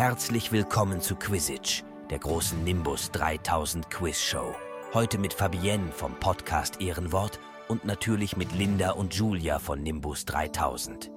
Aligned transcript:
Herzlich 0.00 0.50
willkommen 0.50 1.02
zu 1.02 1.14
Quizage, 1.14 1.82
der 2.08 2.20
großen 2.20 2.64
Nimbus 2.64 3.10
3000 3.10 3.90
Quiz 3.90 4.18
Show. 4.18 4.54
Heute 4.94 5.18
mit 5.18 5.34
Fabienne 5.34 5.92
vom 5.92 6.18
Podcast 6.18 6.80
Ehrenwort 6.80 7.38
und 7.68 7.84
natürlich 7.84 8.34
mit 8.34 8.50
Linda 8.54 8.92
und 8.92 9.12
Julia 9.12 9.58
von 9.58 9.82
Nimbus 9.82 10.24
3000. 10.24 11.10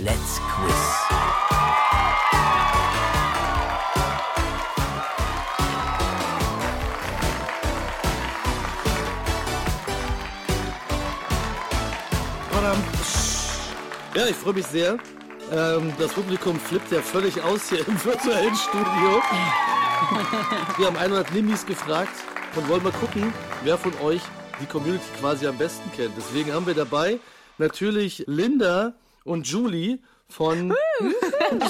Let's 0.00 0.38
Quiz. 0.38 1.06
Ja, 14.14 14.26
ich 14.26 14.36
freue 14.36 14.52
mich 14.52 14.66
sehr. 14.66 14.98
Ähm, 15.52 15.92
das 15.98 16.12
Publikum 16.12 16.58
flippt 16.60 16.92
ja 16.92 17.02
völlig 17.02 17.42
aus 17.42 17.68
hier 17.68 17.80
im 17.86 18.04
virtuellen 18.04 18.54
Studio. 18.54 19.20
Wir 20.76 20.86
haben 20.86 20.96
100 20.96 21.34
Nimbis 21.34 21.66
gefragt 21.66 22.14
und 22.54 22.68
wollen 22.68 22.82
mal 22.84 22.92
gucken, 22.92 23.32
wer 23.64 23.76
von 23.76 23.92
euch 24.00 24.20
die 24.60 24.66
Community 24.66 25.04
quasi 25.18 25.46
am 25.48 25.58
besten 25.58 25.90
kennt. 25.92 26.12
Deswegen 26.16 26.52
haben 26.52 26.66
wir 26.66 26.74
dabei 26.74 27.18
natürlich 27.58 28.24
Linda 28.28 28.94
und 29.24 29.46
Julie 29.48 29.98
von 30.28 30.72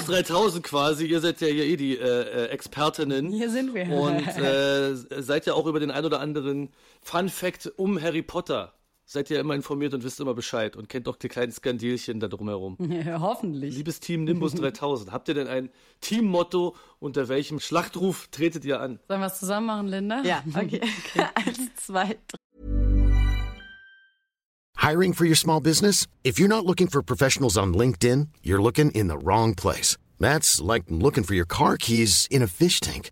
3000 0.05 0.63
quasi. 0.63 1.07
Ihr 1.07 1.19
seid 1.19 1.41
ja 1.41 1.47
hier 1.47 1.65
eh 1.65 1.75
die 1.75 1.97
äh, 1.97 2.03
äh, 2.03 2.45
Expertinnen. 2.49 3.31
Hier 3.31 3.49
sind 3.49 3.73
wir. 3.73 3.89
Und 3.89 4.27
äh, 4.37 4.93
seid 5.23 5.47
ja 5.47 5.53
auch 5.53 5.65
über 5.65 5.79
den 5.79 5.89
ein 5.89 6.05
oder 6.05 6.19
anderen 6.19 6.69
Fun 7.01 7.29
Fact 7.29 7.71
um 7.77 7.99
Harry 7.99 8.21
Potter 8.21 8.73
seid 9.11 9.29
ihr 9.29 9.41
immer 9.41 9.55
informiert 9.55 9.93
und 9.93 10.05
wisst 10.05 10.21
immer 10.21 10.33
Bescheid 10.33 10.77
und 10.77 10.87
kennt 10.87 11.05
doch 11.05 11.17
die 11.17 11.27
kleinen 11.27 11.51
Skandilchen 11.51 12.19
da 12.21 12.27
drumherum. 12.29 12.77
Ja, 13.01 13.19
hoffentlich. 13.19 13.75
Liebes 13.75 13.99
Team 13.99 14.25
Nimbus 14.25 14.53
3000, 14.53 15.11
habt 15.11 15.27
ihr 15.27 15.33
denn 15.33 15.47
ein 15.47 15.69
Teammotto? 16.01 16.75
Unter 16.99 17.29
welchem 17.29 17.59
Schlachtruf 17.59 18.27
tretet 18.27 18.63
ihr 18.63 18.79
an? 18.79 18.99
Sollen 19.07 19.21
wir 19.21 19.27
es 19.27 19.39
zusammen 19.39 19.67
machen, 19.67 19.87
Linda? 19.87 20.21
Ja, 20.23 20.43
okay. 20.55 20.81
okay. 20.81 21.25
Eins, 21.35 21.75
zwei, 21.75 22.17
drei. 22.27 22.37
Hiring 24.77 25.13
for 25.13 25.25
your 25.25 25.35
small 25.35 25.59
business? 25.59 26.07
If 26.23 26.39
you're 26.39 26.47
not 26.47 26.65
looking 26.65 26.87
for 26.87 27.01
professionals 27.01 27.57
on 27.57 27.73
LinkedIn, 27.73 28.27
you're 28.43 28.61
looking 28.61 28.91
in 28.91 29.07
the 29.07 29.17
wrong 29.17 29.55
place. 29.55 29.97
That's 30.19 30.61
like 30.61 30.83
looking 30.89 31.23
for 31.23 31.33
your 31.33 31.47
car 31.47 31.77
keys 31.77 32.27
in 32.29 32.43
a 32.43 32.47
fish 32.47 32.79
tank. 32.79 33.11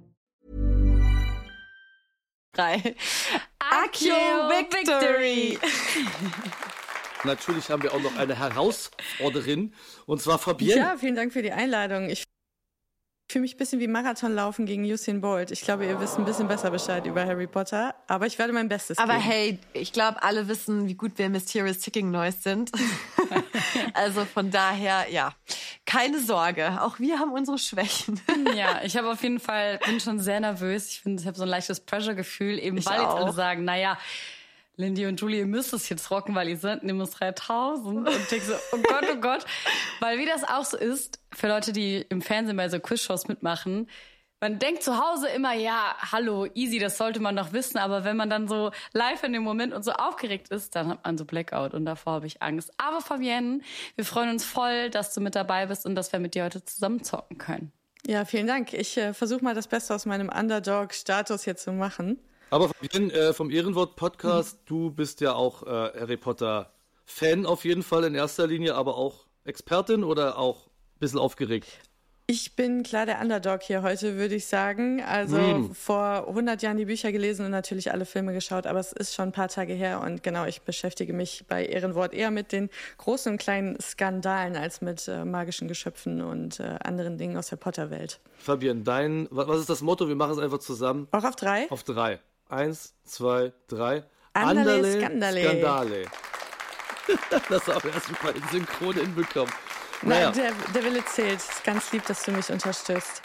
Drei. 2.53 2.95
Accio 3.59 4.13
Victory! 4.13 5.57
Natürlich 7.23 7.69
haben 7.69 7.83
wir 7.83 7.93
auch 7.93 8.01
noch 8.01 8.17
eine 8.17 8.37
Herausforderin, 8.37 9.73
und 10.05 10.21
zwar 10.21 10.37
Fabienne. 10.39 10.81
Ja, 10.81 10.97
vielen 10.97 11.15
Dank 11.15 11.31
für 11.31 11.43
die 11.43 11.51
Einladung. 11.51 12.09
Ich 12.09 12.23
fühle 13.31 13.43
mich 13.43 13.55
ein 13.55 13.57
bisschen 13.57 13.79
wie 13.79 13.87
Marathonlaufen 13.87 14.65
gegen 14.65 14.83
Usain 14.83 15.21
Bolt. 15.21 15.51
Ich 15.51 15.61
glaube, 15.61 15.85
ihr 15.85 15.99
wisst 15.99 16.17
ein 16.17 16.25
bisschen 16.25 16.47
besser 16.47 16.69
Bescheid 16.69 17.05
über 17.05 17.25
Harry 17.25 17.47
Potter, 17.47 17.95
aber 18.07 18.27
ich 18.27 18.37
werde 18.37 18.51
mein 18.51 18.67
Bestes 18.67 18.97
aber 18.97 19.13
geben. 19.13 19.23
Aber 19.23 19.33
hey, 19.33 19.59
ich 19.73 19.93
glaube, 19.93 20.21
alle 20.21 20.47
wissen, 20.47 20.87
wie 20.87 20.95
gut 20.95 21.13
wir 21.15 21.29
Mysterious 21.29 21.79
Ticking 21.79 22.11
Noise 22.11 22.37
sind. 22.41 22.71
also 23.93 24.25
von 24.25 24.51
daher, 24.51 25.05
ja, 25.09 25.33
keine 25.85 26.19
Sorge. 26.19 26.81
Auch 26.81 26.99
wir 26.99 27.19
haben 27.19 27.31
unsere 27.31 27.57
Schwächen. 27.57 28.19
ja, 28.55 28.81
ich 28.83 28.97
habe 28.97 29.09
auf 29.09 29.23
jeden 29.23 29.39
Fall, 29.39 29.79
bin 29.85 29.99
schon 29.99 30.19
sehr 30.19 30.39
nervös. 30.39 30.89
Ich 30.89 31.01
finde, 31.01 31.21
ich 31.21 31.27
habe 31.27 31.37
so 31.37 31.43
ein 31.43 31.49
leichtes 31.49 31.79
Pressure-Gefühl, 31.79 32.59
eben 32.59 32.77
Ich 32.77 32.85
weil 32.85 32.99
jetzt 32.99 33.05
auch. 33.05 33.15
alle 33.15 33.33
sagen, 33.33 33.63
naja, 33.63 33.97
Lindy 34.77 35.05
und 35.05 35.19
Julie, 35.19 35.39
ihr 35.39 35.45
müsst 35.45 35.73
es 35.73 35.89
jetzt 35.89 36.09
rocken, 36.11 36.33
weil 36.33 36.49
ihr 36.49 36.57
seid 36.57 36.83
Nimbus 36.83 37.11
3000. 37.11 38.07
Und 38.07 38.31
ich 38.31 38.43
so, 38.43 38.53
oh 38.71 38.77
Gott, 38.77 39.05
oh 39.11 39.17
Gott. 39.17 39.45
Weil 39.99 40.17
wie 40.17 40.25
das 40.25 40.43
auch 40.43 40.65
so 40.65 40.77
ist, 40.77 41.19
für 41.33 41.47
Leute, 41.47 41.73
die 41.73 42.05
im 42.09 42.21
Fernsehen 42.21 42.57
bei 42.57 42.69
so 42.69 42.79
Quizshows 42.79 43.27
mitmachen, 43.27 43.87
man 44.39 44.57
denkt 44.57 44.81
zu 44.81 44.97
Hause 44.97 45.27
immer, 45.27 45.53
ja, 45.53 45.95
hallo, 46.11 46.47
easy, 46.55 46.79
das 46.79 46.97
sollte 46.97 47.19
man 47.19 47.35
doch 47.35 47.53
wissen. 47.53 47.77
Aber 47.77 48.03
wenn 48.03 48.17
man 48.17 48.29
dann 48.29 48.47
so 48.47 48.71
live 48.91 49.23
in 49.23 49.33
dem 49.33 49.43
Moment 49.43 49.71
und 49.71 49.83
so 49.83 49.91
aufgeregt 49.91 50.49
ist, 50.49 50.75
dann 50.75 50.87
hat 50.87 51.05
man 51.05 51.17
so 51.17 51.25
Blackout 51.25 51.75
und 51.75 51.85
davor 51.85 52.13
habe 52.13 52.27
ich 52.27 52.41
Angst. 52.41 52.71
Aber 52.77 53.01
Fabienne, 53.01 53.61
wir 53.95 54.05
freuen 54.05 54.31
uns 54.31 54.43
voll, 54.43 54.89
dass 54.89 55.13
du 55.13 55.21
mit 55.21 55.35
dabei 55.35 55.67
bist 55.67 55.85
und 55.85 55.93
dass 55.93 56.11
wir 56.11 56.19
mit 56.19 56.33
dir 56.33 56.45
heute 56.45 56.65
zusammen 56.65 57.03
zocken 57.03 57.37
können. 57.37 57.71
Ja, 58.07 58.25
vielen 58.25 58.47
Dank. 58.47 58.73
Ich 58.73 58.97
äh, 58.97 59.13
versuche 59.13 59.43
mal 59.43 59.53
das 59.53 59.67
Beste 59.67 59.93
aus 59.93 60.07
meinem 60.07 60.29
Underdog-Status 60.29 61.43
hier 61.43 61.55
zu 61.55 61.71
machen. 61.71 62.17
Aber 62.53 62.67
Fabienne, 62.69 63.13
äh, 63.13 63.33
vom 63.33 63.49
Ehrenwort-Podcast, 63.49 64.59
du 64.65 64.91
bist 64.91 65.21
ja 65.21 65.33
auch 65.33 65.63
äh, 65.63 65.69
Harry 65.69 66.17
Potter-Fan 66.17 67.45
auf 67.45 67.63
jeden 67.63 67.81
Fall 67.81 68.03
in 68.03 68.13
erster 68.13 68.45
Linie, 68.45 68.75
aber 68.75 68.97
auch 68.97 69.25
Expertin 69.45 70.03
oder 70.03 70.37
auch 70.37 70.67
ein 70.67 70.99
bisschen 70.99 71.17
aufgeregt? 71.19 71.67
Ich 72.27 72.55
bin 72.57 72.83
klar 72.83 73.05
der 73.05 73.19
Underdog 73.21 73.61
hier 73.63 73.81
heute, 73.83 74.15
würde 74.17 74.35
ich 74.35 74.47
sagen. 74.47 75.01
Also 75.01 75.37
Hm. 75.37 75.73
vor 75.73 76.27
100 76.27 76.61
Jahren 76.61 76.75
die 76.77 76.85
Bücher 76.85 77.11
gelesen 77.13 77.45
und 77.45 77.51
natürlich 77.51 77.91
alle 77.91 78.05
Filme 78.05 78.31
geschaut, 78.33 78.67
aber 78.67 78.79
es 78.79 78.91
ist 78.91 79.13
schon 79.15 79.29
ein 79.29 79.31
paar 79.33 79.47
Tage 79.49 79.73
her 79.73 80.01
und 80.01 80.21
genau, 80.21 80.45
ich 80.45 80.61
beschäftige 80.61 81.13
mich 81.13 81.45
bei 81.47 81.65
Ehrenwort 81.65 82.13
eher 82.13 82.31
mit 82.31 82.51
den 82.51 82.69
großen 82.97 83.31
und 83.33 83.37
kleinen 83.37 83.79
Skandalen 83.81 84.55
als 84.57 84.81
mit 84.81 85.07
äh, 85.07 85.23
magischen 85.25 85.67
Geschöpfen 85.69 86.21
und 86.21 86.59
äh, 86.59 86.77
anderen 86.83 87.17
Dingen 87.17 87.35
aus 87.37 87.47
der 87.47 87.55
Potter-Welt. 87.57 88.19
Fabienne, 88.37 88.81
dein, 88.83 89.27
wa- 89.31 89.47
was 89.47 89.61
ist 89.61 89.69
das 89.69 89.81
Motto? 89.81 90.07
Wir 90.09 90.15
machen 90.15 90.33
es 90.33 90.39
einfach 90.39 90.59
zusammen. 90.59 91.07
Auch 91.11 91.23
auf 91.25 91.35
drei? 91.35 91.69
Auf 91.71 91.83
drei. 91.83 92.19
Eins, 92.51 92.93
zwei, 93.05 93.53
drei. 93.69 94.03
Andale, 94.33 94.99
Skandale. 94.99 95.41
Skandale. 95.41 96.03
das 97.49 97.67
haben 97.67 97.83
wir 97.83 97.93
erstmal 97.93 98.35
in 98.35 98.43
Synchron 98.51 98.93
hinbekommen. 98.93 99.53
Naja, 100.01 100.31
Nein, 100.31 100.53
der, 100.73 100.73
der 100.73 100.83
Wille 100.83 101.05
zählt. 101.05 101.39
Es 101.39 101.49
ist 101.49 101.63
ganz 101.63 101.93
lieb, 101.93 102.05
dass 102.07 102.23
du 102.25 102.31
mich 102.33 102.49
unterstützt. 102.49 103.21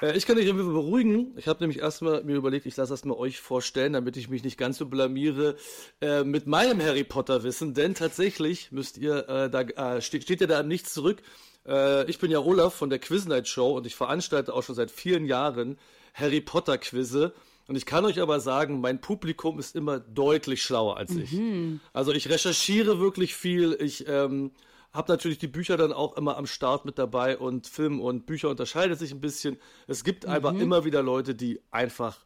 äh, 0.00 0.16
ich 0.16 0.26
kann 0.26 0.36
dich 0.36 0.46
irgendwie 0.46 0.64
beruhigen. 0.64 1.32
Ich 1.36 1.48
habe 1.48 1.58
nämlich 1.58 1.80
erstmal 1.80 2.22
mir 2.22 2.36
überlegt, 2.36 2.66
ich 2.66 2.76
lasse 2.76 2.92
erstmal 2.92 3.16
euch 3.16 3.40
vorstellen, 3.40 3.94
damit 3.94 4.16
ich 4.16 4.28
mich 4.28 4.44
nicht 4.44 4.56
ganz 4.56 4.78
so 4.78 4.86
blamiere 4.86 5.56
äh, 6.00 6.22
mit 6.22 6.46
meinem 6.46 6.80
Harry 6.80 7.02
Potter 7.02 7.42
Wissen. 7.42 7.74
Denn 7.74 7.96
tatsächlich 7.96 8.70
müsst 8.70 8.96
ihr, 8.96 9.28
äh, 9.28 9.50
da 9.50 9.62
äh, 9.62 10.00
steht, 10.00 10.22
steht 10.22 10.40
ihr 10.40 10.46
da 10.46 10.60
am 10.60 10.68
Nichts 10.68 10.94
zurück. 10.94 11.20
Äh, 11.66 12.08
ich 12.08 12.20
bin 12.20 12.30
ja 12.30 12.38
Olaf 12.38 12.74
von 12.74 12.90
der 12.90 13.00
Quiz 13.00 13.26
Night 13.26 13.48
Show 13.48 13.76
und 13.76 13.88
ich 13.88 13.96
veranstalte 13.96 14.54
auch 14.54 14.62
schon 14.62 14.76
seit 14.76 14.92
vielen 14.92 15.24
Jahren 15.24 15.78
Harry 16.14 16.40
Potter 16.40 16.78
Quizze. 16.78 17.34
Und 17.68 17.76
ich 17.76 17.84
kann 17.86 18.04
euch 18.06 18.20
aber 18.20 18.40
sagen, 18.40 18.80
mein 18.80 19.00
Publikum 19.00 19.58
ist 19.58 19.76
immer 19.76 20.00
deutlich 20.00 20.62
schlauer 20.62 20.96
als 20.96 21.14
ich. 21.14 21.38
Also 21.92 22.12
ich 22.12 22.28
recherchiere 22.28 22.98
wirklich 22.98 23.34
viel. 23.36 23.76
Ich 23.78 24.08
ähm, 24.08 24.52
habe 24.92 25.12
natürlich 25.12 25.36
die 25.36 25.48
Bücher 25.48 25.76
dann 25.76 25.92
auch 25.92 26.16
immer 26.16 26.38
am 26.38 26.46
Start 26.46 26.86
mit 26.86 26.98
dabei 26.98 27.36
und 27.36 27.66
Film 27.66 28.00
und 28.00 28.24
Bücher 28.24 28.48
unterscheiden 28.48 28.96
sich 28.96 29.12
ein 29.12 29.20
bisschen. 29.20 29.58
Es 29.86 30.02
gibt 30.02 30.24
einfach 30.24 30.54
immer 30.54 30.86
wieder 30.86 31.02
Leute, 31.02 31.34
die 31.34 31.60
einfach 31.70 32.24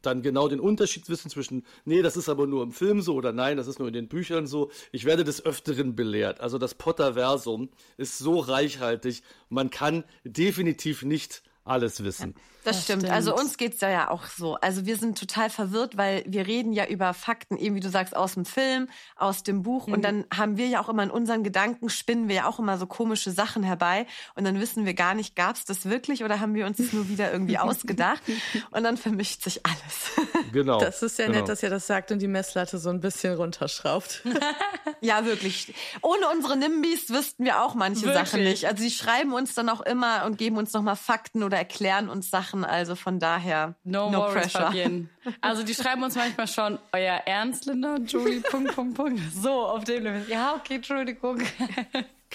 dann 0.00 0.22
genau 0.22 0.48
den 0.48 0.60
Unterschied 0.60 1.08
wissen 1.08 1.30
zwischen, 1.30 1.64
nee, 1.84 2.02
das 2.02 2.16
ist 2.16 2.28
aber 2.30 2.46
nur 2.46 2.62
im 2.62 2.72
Film 2.72 3.02
so 3.02 3.14
oder 3.14 3.32
nein, 3.32 3.56
das 3.56 3.66
ist 3.66 3.78
nur 3.78 3.88
in 3.88 3.94
den 3.94 4.08
Büchern 4.08 4.46
so. 4.46 4.70
Ich 4.92 5.04
werde 5.04 5.24
des 5.24 5.44
Öfteren 5.44 5.94
belehrt. 5.94 6.40
Also 6.40 6.56
das 6.56 6.74
Potterversum 6.74 7.68
ist 7.96 8.18
so 8.18 8.38
reichhaltig, 8.38 9.22
man 9.48 9.70
kann 9.70 10.04
definitiv 10.24 11.02
nicht 11.02 11.42
alles 11.64 12.02
wissen. 12.04 12.34
Das, 12.64 12.76
Das 12.76 12.84
stimmt. 12.84 13.02
stimmt. 13.02 13.14
Also 13.14 13.36
uns 13.36 13.58
geht's 13.58 13.80
ja 13.80 13.90
ja 13.90 14.10
auch 14.10 14.24
so. 14.24 14.54
Also 14.56 14.86
wir 14.86 14.96
sind 14.96 15.18
total 15.18 15.50
verwirrt, 15.50 15.96
weil 15.96 16.24
wir 16.26 16.46
reden 16.46 16.72
ja 16.72 16.86
über 16.86 17.12
Fakten, 17.12 17.56
eben 17.58 17.76
wie 17.76 17.80
du 17.80 17.90
sagst, 17.90 18.16
aus 18.16 18.34
dem 18.34 18.44
Film, 18.44 18.88
aus 19.16 19.42
dem 19.42 19.62
Buch. 19.62 19.86
Und 19.86 20.02
dann 20.02 20.24
haben 20.34 20.56
wir 20.56 20.66
ja 20.66 20.80
auch 20.80 20.88
immer 20.88 21.02
in 21.02 21.10
unseren 21.10 21.44
Gedanken, 21.44 21.90
spinnen 21.90 22.28
wir 22.28 22.36
ja 22.36 22.46
auch 22.48 22.58
immer 22.58 22.78
so 22.78 22.86
komische 22.86 23.30
Sachen 23.30 23.62
herbei. 23.62 24.06
Und 24.34 24.44
dann 24.44 24.60
wissen 24.60 24.86
wir 24.86 24.94
gar 24.94 25.14
nicht, 25.14 25.36
gab's 25.36 25.64
das 25.64 25.86
wirklich 25.86 26.24
oder 26.24 26.40
haben 26.40 26.54
wir 26.54 26.66
uns 26.66 26.78
das 26.78 26.92
nur 26.92 27.08
wieder 27.08 27.30
irgendwie 27.32 27.58
ausgedacht? 27.58 28.22
Und 28.70 28.82
dann 28.82 28.96
vermischt 28.96 29.42
sich 29.42 29.64
alles. 29.64 30.12
Genau. 30.52 30.78
Das 30.78 31.02
ist 31.02 31.18
ja 31.18 31.26
genau. 31.26 31.38
nett, 31.38 31.48
dass 31.48 31.62
ihr 31.64 31.70
das 31.70 31.86
sagt 31.86 32.12
und 32.12 32.20
die 32.20 32.28
Messlatte 32.28 32.78
so 32.78 32.88
ein 32.88 33.00
bisschen 33.00 33.34
runterschraubt. 33.34 34.22
ja, 35.00 35.24
wirklich. 35.24 35.74
Ohne 36.00 36.28
unsere 36.28 36.56
Nimbys 36.56 37.10
wüssten 37.10 37.44
wir 37.44 37.62
auch 37.62 37.74
manche 37.74 38.02
Wirklich? 38.02 38.28
Sachen 38.28 38.44
nicht. 38.44 38.66
Also 38.66 38.82
sie 38.82 38.90
schreiben 38.90 39.32
uns 39.32 39.54
dann 39.54 39.68
auch 39.68 39.80
immer 39.80 40.24
und 40.26 40.38
geben 40.38 40.56
uns 40.56 40.72
nochmal 40.72 40.94
Fakten 40.94 41.42
oder 41.42 41.53
erklären 41.56 42.08
uns 42.08 42.30
Sachen. 42.30 42.64
Also 42.64 42.94
von 42.94 43.18
daher, 43.18 43.74
No, 43.84 44.10
no, 44.10 44.18
worries, 44.18 44.34
pressure. 44.34 44.66
Fabienne. 44.66 45.08
Also 45.40 45.62
die 45.62 45.74
schreiben 45.74 46.02
uns 46.02 46.16
manchmal 46.16 46.46
schon, 46.48 46.78
euer 46.92 47.14
Ernst, 47.26 47.66
Linda, 47.66 47.96
Julie, 48.06 48.40
Punkt, 48.40 48.74
Punkt, 48.74 48.94
Punkt. 48.96 49.20
So, 49.32 49.66
auf 49.66 49.84
dem 49.84 50.02
Level. 50.04 50.26
Ja, 50.28 50.54
okay, 50.54 50.76
Entschuldigung. 50.76 51.42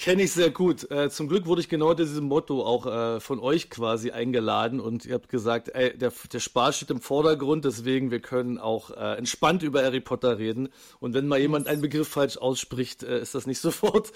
Kenne 0.00 0.22
ich 0.22 0.32
sehr 0.32 0.48
gut. 0.48 0.90
Äh, 0.90 1.10
zum 1.10 1.28
Glück 1.28 1.44
wurde 1.44 1.60
ich 1.60 1.68
genau 1.68 1.92
diesem 1.92 2.24
Motto 2.24 2.64
auch 2.64 2.86
äh, 2.86 3.20
von 3.20 3.38
euch 3.38 3.68
quasi 3.68 4.12
eingeladen 4.12 4.80
und 4.80 5.04
ihr 5.04 5.12
habt 5.12 5.28
gesagt, 5.28 5.68
ey, 5.74 5.94
der, 5.94 6.10
der 6.32 6.40
Spaß 6.40 6.76
steht 6.78 6.90
im 6.90 7.02
Vordergrund, 7.02 7.66
deswegen 7.66 8.10
wir 8.10 8.20
können 8.20 8.56
auch 8.56 8.92
äh, 8.92 9.18
entspannt 9.18 9.62
über 9.62 9.82
Harry 9.82 10.00
Potter 10.00 10.38
reden. 10.38 10.70
Und 11.00 11.12
wenn 11.12 11.26
mal 11.26 11.38
jemand 11.38 11.66
einen 11.66 11.82
Begriff 11.82 12.08
falsch 12.08 12.38
ausspricht, 12.38 13.02
äh, 13.02 13.20
ist 13.20 13.34
das 13.34 13.46
nicht 13.46 13.58
sofort. 13.60 14.10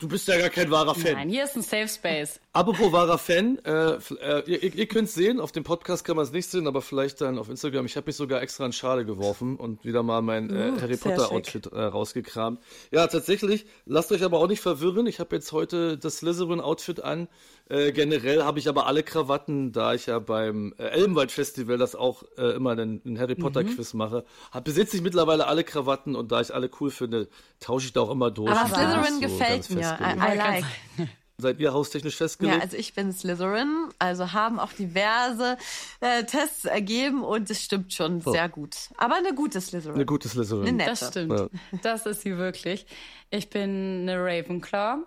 Du 0.00 0.08
bist 0.08 0.26
ja 0.26 0.36
gar 0.38 0.48
kein 0.48 0.72
wahrer 0.72 0.96
Fan. 0.96 1.12
Nein, 1.12 1.28
hier 1.28 1.44
ist 1.44 1.54
ein 1.54 1.62
Safe 1.62 1.86
Space. 1.86 2.40
Apropos 2.52 2.90
wahrer 2.90 3.18
Fan, 3.18 3.60
äh, 3.64 3.92
äh, 3.92 4.42
ihr, 4.44 4.74
ihr 4.74 4.86
könnt 4.86 5.06
es 5.06 5.14
sehen, 5.14 5.38
auf 5.38 5.52
dem 5.52 5.62
Podcast 5.62 6.04
kann 6.04 6.16
man 6.16 6.24
es 6.24 6.32
nicht 6.32 6.50
sehen, 6.50 6.66
aber 6.66 6.82
vielleicht 6.82 7.20
dann 7.20 7.38
auf 7.38 7.48
Instagram. 7.48 7.86
Ich 7.86 7.96
habe 7.96 8.06
mich 8.08 8.16
sogar 8.16 8.42
extra 8.42 8.66
in 8.66 8.72
Schale 8.72 9.04
geworfen 9.04 9.54
und 9.54 9.84
wieder 9.84 10.02
mal 10.02 10.20
mein 10.20 10.50
Uh, 10.50 10.80
Harry 10.80 10.96
Potter. 10.96 11.30
Outfit 11.30 11.72
rausgekramt. 11.72 12.58
Ja, 12.90 13.06
tatsächlich, 13.06 13.66
lasst 13.86 14.10
euch 14.10 14.24
aber 14.24 14.38
auch 14.40 14.48
nicht 14.48 14.60
verwirren. 14.60 15.06
Ich 15.06 15.20
habe 15.20 15.27
jetzt 15.32 15.52
heute 15.52 15.98
das 15.98 16.18
Slytherin 16.18 16.60
Outfit 16.60 17.02
an. 17.02 17.28
Äh, 17.68 17.92
generell 17.92 18.44
habe 18.44 18.58
ich 18.58 18.68
aber 18.68 18.86
alle 18.86 19.02
Krawatten, 19.02 19.72
da 19.72 19.92
ich 19.92 20.06
ja 20.06 20.18
beim 20.18 20.74
äh, 20.78 20.84
Elbenwald 20.84 21.30
Festival 21.30 21.76
das 21.76 21.94
auch 21.94 22.22
äh, 22.38 22.54
immer 22.56 22.70
einen, 22.70 23.02
einen 23.04 23.18
Harry 23.18 23.34
Potter 23.34 23.62
Mhm. 23.62 23.74
Quiz 23.74 23.92
mache, 23.94 24.24
hab, 24.52 24.64
besitze 24.64 24.96
ich 24.96 25.02
mittlerweile 25.02 25.46
alle 25.46 25.64
Krawatten 25.64 26.16
und 26.16 26.32
da 26.32 26.40
ich 26.40 26.54
alle 26.54 26.70
cool 26.80 26.90
finde, 26.90 27.28
tausche 27.60 27.86
ich 27.86 27.92
da 27.92 28.00
auch 28.00 28.10
immer 28.10 28.30
durch. 28.30 28.50
Aber 28.50 28.68
Slytherin 28.68 29.14
so 29.14 29.20
gefällt 29.20 29.70
mir. 29.70 29.98
I, 30.00 30.32
I 30.32 30.36
like. 30.36 30.64
Seid 31.40 31.60
ihr 31.60 31.72
haustechnisch 31.72 32.16
festgelegt? 32.16 32.56
Ja, 32.56 32.62
also 32.62 32.76
ich 32.76 32.94
bin 32.94 33.12
Slytherin, 33.12 33.90
also 34.00 34.32
haben 34.32 34.58
auch 34.58 34.72
diverse 34.72 35.56
äh, 36.00 36.24
Tests 36.24 36.64
ergeben 36.64 37.22
und 37.22 37.48
es 37.48 37.62
stimmt 37.62 37.92
schon 37.92 38.20
sehr 38.22 38.48
gut. 38.48 38.74
Aber 38.96 39.14
eine 39.14 39.32
gute 39.34 39.60
Slytherin. 39.60 39.94
Eine 39.94 40.06
gute 40.06 40.28
Slytherin. 40.28 40.66
Eine 40.66 40.76
nette. 40.78 40.90
Das 40.90 41.08
stimmt. 41.10 41.50
Das 41.82 42.06
ist 42.06 42.22
sie 42.22 42.36
wirklich. 42.38 42.86
Ich 43.30 43.50
bin 43.50 44.08
eine 44.08 44.18
Ravenclaw. 44.18 45.04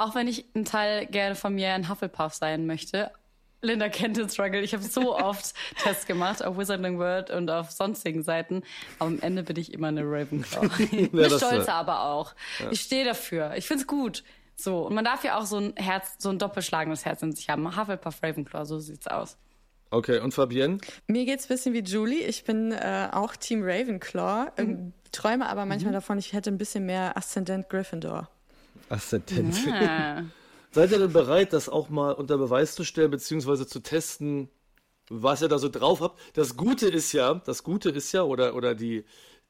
Auch 0.00 0.14
wenn 0.14 0.28
ich 0.28 0.46
ein 0.54 0.64
Teil 0.64 1.04
gerne 1.04 1.34
von 1.34 1.54
mir 1.54 1.74
ein 1.74 1.90
Hufflepuff 1.90 2.32
sein 2.32 2.64
möchte. 2.64 3.10
Linda 3.60 3.90
kennt 3.90 4.16
den 4.16 4.30
Struggle. 4.30 4.62
Ich 4.62 4.72
habe 4.72 4.82
so 4.82 5.14
oft 5.18 5.54
Tests 5.82 6.06
gemacht 6.06 6.42
auf 6.42 6.56
Wizarding 6.56 6.98
World 6.98 7.28
und 7.28 7.50
auf 7.50 7.70
sonstigen 7.70 8.22
Seiten. 8.22 8.62
Aber 8.98 9.10
am 9.10 9.20
Ende 9.20 9.42
bin 9.42 9.56
ich 9.58 9.74
immer 9.74 9.88
eine 9.88 10.02
Ravenclaw. 10.02 10.70
eine 10.92 11.28
das, 11.28 11.36
stolze 11.36 11.68
äh, 11.68 11.72
aber 11.72 12.04
auch. 12.04 12.34
Ich 12.70 12.80
stehe 12.80 13.04
dafür. 13.04 13.52
Ich 13.56 13.68
find's 13.68 13.86
gut. 13.86 14.24
So. 14.56 14.86
Und 14.86 14.94
man 14.94 15.04
darf 15.04 15.22
ja 15.22 15.38
auch 15.38 15.44
so 15.44 15.58
ein 15.58 15.74
Herz, 15.76 16.14
so 16.16 16.30
ein 16.30 16.38
doppelschlagendes 16.38 17.04
Herz 17.04 17.20
in 17.20 17.32
sich 17.32 17.50
haben. 17.50 17.76
Hufflepuff, 17.76 18.22
Ravenclaw, 18.22 18.64
so 18.64 18.78
sieht's 18.78 19.06
aus. 19.06 19.36
Okay, 19.90 20.20
und 20.20 20.32
Fabienne? 20.32 20.78
Mir 21.08 21.26
geht's 21.26 21.44
ein 21.44 21.48
bisschen 21.48 21.74
wie 21.74 21.82
Julie. 21.82 22.20
Ich 22.20 22.44
bin 22.44 22.72
äh, 22.72 23.08
auch 23.12 23.36
Team 23.36 23.60
Ravenclaw, 23.62 24.52
ähm, 24.56 24.94
träume 25.12 25.46
aber 25.46 25.66
manchmal 25.66 25.92
davon, 25.92 26.16
ich 26.16 26.32
hätte 26.32 26.50
ein 26.50 26.56
bisschen 26.56 26.86
mehr 26.86 27.18
Aszendent 27.18 27.68
Gryffindor. 27.68 28.30
Aszendent. 28.90 29.56
Ah. 29.68 30.24
Seid 30.72 30.92
ihr 30.92 30.98
denn 30.98 31.12
bereit, 31.12 31.52
das 31.52 31.68
auch 31.68 31.88
mal 31.88 32.12
unter 32.12 32.38
Beweis 32.38 32.74
zu 32.74 32.84
stellen, 32.84 33.10
beziehungsweise 33.10 33.66
zu 33.66 33.80
testen, 33.80 34.48
was 35.08 35.42
ihr 35.42 35.48
da 35.48 35.58
so 35.58 35.68
drauf 35.68 36.00
habt? 36.00 36.20
Das 36.34 36.56
Gute 36.56 36.86
ist 36.88 37.12
ja, 37.12 37.34
das 37.34 37.64
Gute 37.64 37.90
ist 37.90 38.12
ja, 38.12 38.22
oder, 38.22 38.54
oder 38.54 38.76
die, 38.76 39.04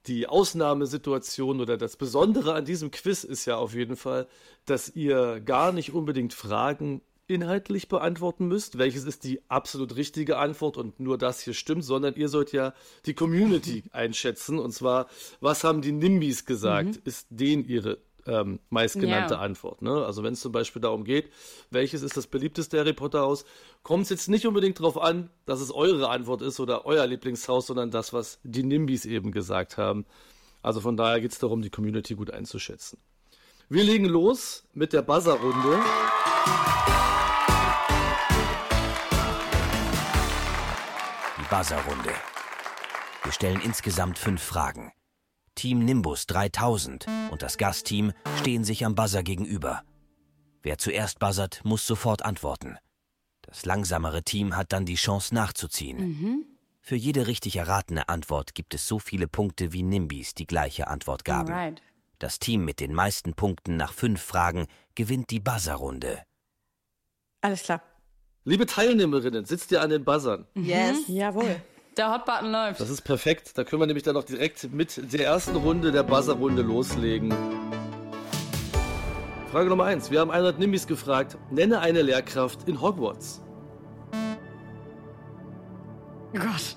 die 0.07 0.27
Ausnahmesituation 0.27 1.61
oder 1.61 1.77
das 1.77 1.97
Besondere 1.97 2.55
an 2.55 2.65
diesem 2.65 2.91
Quiz 2.91 3.25
ist 3.25 3.45
ja 3.45 3.57
auf 3.57 3.75
jeden 3.75 3.97
Fall, 3.97 4.27
dass 4.65 4.89
ihr 4.97 5.41
gar 5.41 5.73
nicht 5.73 5.93
unbedingt 5.93 6.33
Fragen 6.33 7.03
inhaltlich 7.27 7.89
beantworten 7.89 8.49
müsst, 8.49 8.79
welches 8.79 9.05
ist 9.05 9.23
die 9.23 9.41
absolut 9.49 9.95
richtige 9.97 10.39
Antwort 10.39 10.77
und 10.77 10.99
nur 10.99 11.17
das 11.17 11.41
hier 11.41 11.55
stimmt, 11.55 11.85
sondern 11.85 12.17
ihr 12.17 12.29
sollt 12.29 12.53
ja 12.53 12.75
die 13.07 13.15
Community 13.15 13.85
einschätzen 13.93 14.59
und 14.59 14.73
zwar, 14.73 15.07
was 15.41 15.63
haben 15.63 15.83
die 15.83 15.93
Nimbys 15.93 16.45
gesagt, 16.45 16.97
ist 17.05 17.29
denen 17.31 17.65
ihre 17.65 17.99
ähm, 18.27 18.61
meistgenannte 18.69 19.35
Ja. 19.35 19.41
Antwort. 19.41 19.83
Ne? 19.83 20.05
Also 20.05 20.23
wenn 20.23 20.35
es 20.35 20.41
zum 20.41 20.53
Beispiel 20.53 20.83
darum 20.83 21.05
geht, 21.05 21.31
welches 21.71 22.03
ist 22.03 22.17
das 22.17 22.27
beliebteste 22.27 22.79
Harry 22.79 22.93
Potter 22.93 23.21
Haus, 23.21 23.45
kommt 23.83 24.05
es 24.05 24.11
jetzt 24.11 24.29
nicht 24.29 24.47
unbedingt 24.47 24.79
darauf 24.79 25.01
an, 25.01 25.31
dass 25.47 25.61
es 25.61 25.73
eure 25.73 26.09
Antwort 26.11 26.43
ist 26.43 26.61
oder 26.61 26.87
euer 26.87 27.07
Lieblingshaus, 27.07 27.67
sondern 27.67 27.91
das, 27.91 28.13
was 28.13 28.39
die 28.43 28.63
Nimbys 28.63 29.05
eben 29.05 29.33
gesagt 29.33 29.77
haben. 29.77 30.05
Also 30.63 30.81
von 30.81 30.97
daher 30.97 31.21
geht 31.21 31.33
es 31.33 31.39
darum, 31.39 31.63
die 31.63 31.71
Community 31.71 32.15
gut 32.15 32.31
einzuschätzen. 32.31 32.99
Wir 33.69 33.85
legen 33.85 34.07
los 34.07 34.65
mit 34.75 34.93
der 34.93 35.03
Buzzer-Runde. 35.03 35.79
Die 41.39 41.55
Buzzer-Runde. 41.55 42.11
Wir 43.23 43.33
stellen 43.33 43.61
insgesamt 43.61 44.19
fünf 44.19 44.43
Fragen. 44.43 44.93
Team 45.55 45.85
Nimbus 45.85 46.27
3000 46.27 47.07
und 47.31 47.43
das 47.43 47.59
Gastteam 47.59 48.13
stehen 48.39 48.65
sich 48.65 48.85
am 48.85 48.95
Buzzer 48.95 49.23
gegenüber. 49.23 49.83
Wer 50.63 50.79
zuerst 50.79 51.19
buzzert, 51.19 51.61
muss 51.65 51.87
sofort 51.87 52.25
antworten. 52.25 52.77
Das 53.43 53.65
langsamere 53.65 54.23
Team 54.23 54.57
hat 54.57 54.73
dann 54.73 54.87
die 54.87 54.95
Chance 54.95 55.35
nachzuziehen. 55.35 56.47
Für 56.81 56.97
jede 56.97 57.27
richtig 57.27 57.57
erratene 57.57 58.09
Antwort 58.09 58.55
gibt 58.55 58.75
es 58.75 58.87
so 58.87 58.99
viele 58.99 59.29
Punkte 59.29 59.73
wie 59.73 59.83
Nimbys 59.83 60.35
die 60.35 60.47
gleiche 60.47 60.89
Antwort 60.89 61.25
gaben. 61.25 61.53
Alright. 61.53 61.83
Das 62.19 62.39
Team 62.39 62.65
mit 62.65 62.81
den 62.81 62.93
meisten 62.95 63.35
Punkten 63.35 63.77
nach 63.77 63.93
fünf 63.93 64.21
Fragen 64.21 64.67
gewinnt 64.95 65.31
die 65.31 65.41
Buzzer-Runde. 65.41 66.23
Alles 67.41 67.63
klar. 67.63 67.83
Liebe 68.45 68.67
Teilnehmerinnen, 68.67 69.45
sitzt 69.45 69.71
ihr 69.73 69.83
an 69.83 69.91
den 69.91 70.05
Buzzern? 70.05 70.47
Yes. 70.55 70.99
Jawohl. 71.09 71.61
Der 71.97 72.13
Hotbutton 72.13 72.53
läuft. 72.53 72.81
Das 72.81 72.89
ist 72.89 73.03
perfekt. 73.03 73.59
Da 73.59 73.65
können 73.65 73.83
wir 73.83 73.87
nämlich 73.87 74.05
dann 74.05 74.17
auch 74.17 74.25
direkt 74.25 74.73
mit 74.73 75.13
der 75.13 75.27
ersten 75.27 75.57
Runde 75.57 75.91
der 75.91 76.03
Buzzer-Runde 76.03 76.63
loslegen. 76.63 77.35
Frage 79.51 79.69
Nummer 79.69 79.85
eins. 79.85 80.11
Wir 80.11 80.21
haben 80.21 80.31
100 80.31 80.59
Nimbys 80.61 80.87
gefragt. 80.87 81.37
Nenne 81.51 81.81
eine 81.81 82.03
Lehrkraft 82.03 82.69
in 82.69 82.81
Hogwarts. 82.81 83.43
Oh 86.33 86.39
Gott. 86.39 86.77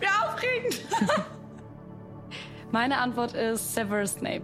Wie 0.00 0.06
aufregend. 0.06 0.80
Meine 2.72 2.98
Antwort 2.98 3.34
ist 3.34 3.74
Severus 3.74 4.14
Snape. 4.14 4.42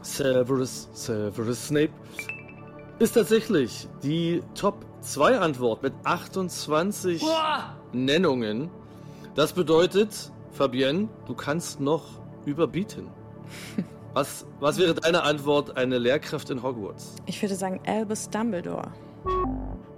Severus, 0.00 0.88
Severus 0.94 1.68
Snape 1.68 1.92
ist 2.98 3.12
tatsächlich 3.12 3.86
die 4.02 4.42
Top 4.54 4.86
2 5.04 5.38
Antwort 5.38 5.82
mit 5.82 5.92
28 6.04 7.20
Boah. 7.20 7.76
Nennungen. 7.92 8.70
Das 9.34 9.52
bedeutet, 9.52 10.32
Fabienne, 10.52 11.08
du 11.26 11.34
kannst 11.34 11.80
noch 11.80 12.04
überbieten. 12.46 13.08
Was, 14.14 14.46
was 14.60 14.78
wäre 14.78 14.94
deine 14.94 15.24
Antwort, 15.24 15.76
eine 15.76 15.98
Lehrkraft 15.98 16.48
in 16.48 16.62
Hogwarts? 16.62 17.16
Ich 17.26 17.42
würde 17.42 17.56
sagen 17.56 17.80
Albus 17.84 18.30
Dumbledore. 18.30 18.92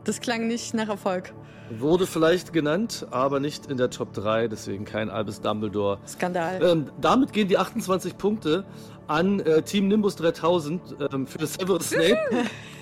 Das 0.05 0.23
klang 0.23 0.47
nicht 0.47 0.73
nach 0.73 0.89
Erfolg. 0.89 1.35
Wurde 1.69 2.07
vielleicht 2.07 2.55
genannt, 2.55 3.07
aber 3.11 3.41
nicht 3.41 3.67
in 3.67 3.77
der 3.77 3.91
Top 3.91 4.15
3, 4.15 4.49
deswegen 4.49 4.87
kein 4.87 5.11
Albus 5.11 5.43
Dumbledore. 5.43 5.99
Skandal. 6.09 6.63
Ähm, 6.63 6.91
damit 6.99 7.35
gehen 7.35 7.49
die 7.49 7.59
28 7.59 8.17
Punkte 8.17 8.65
an 9.07 9.41
äh, 9.41 9.61
Team 9.61 9.89
Nimbus 9.89 10.17
3000 10.17 10.97
ähm, 11.13 11.27
für 11.27 11.37
das 11.37 11.53
Severus 11.53 11.91
Snape. 11.91 12.17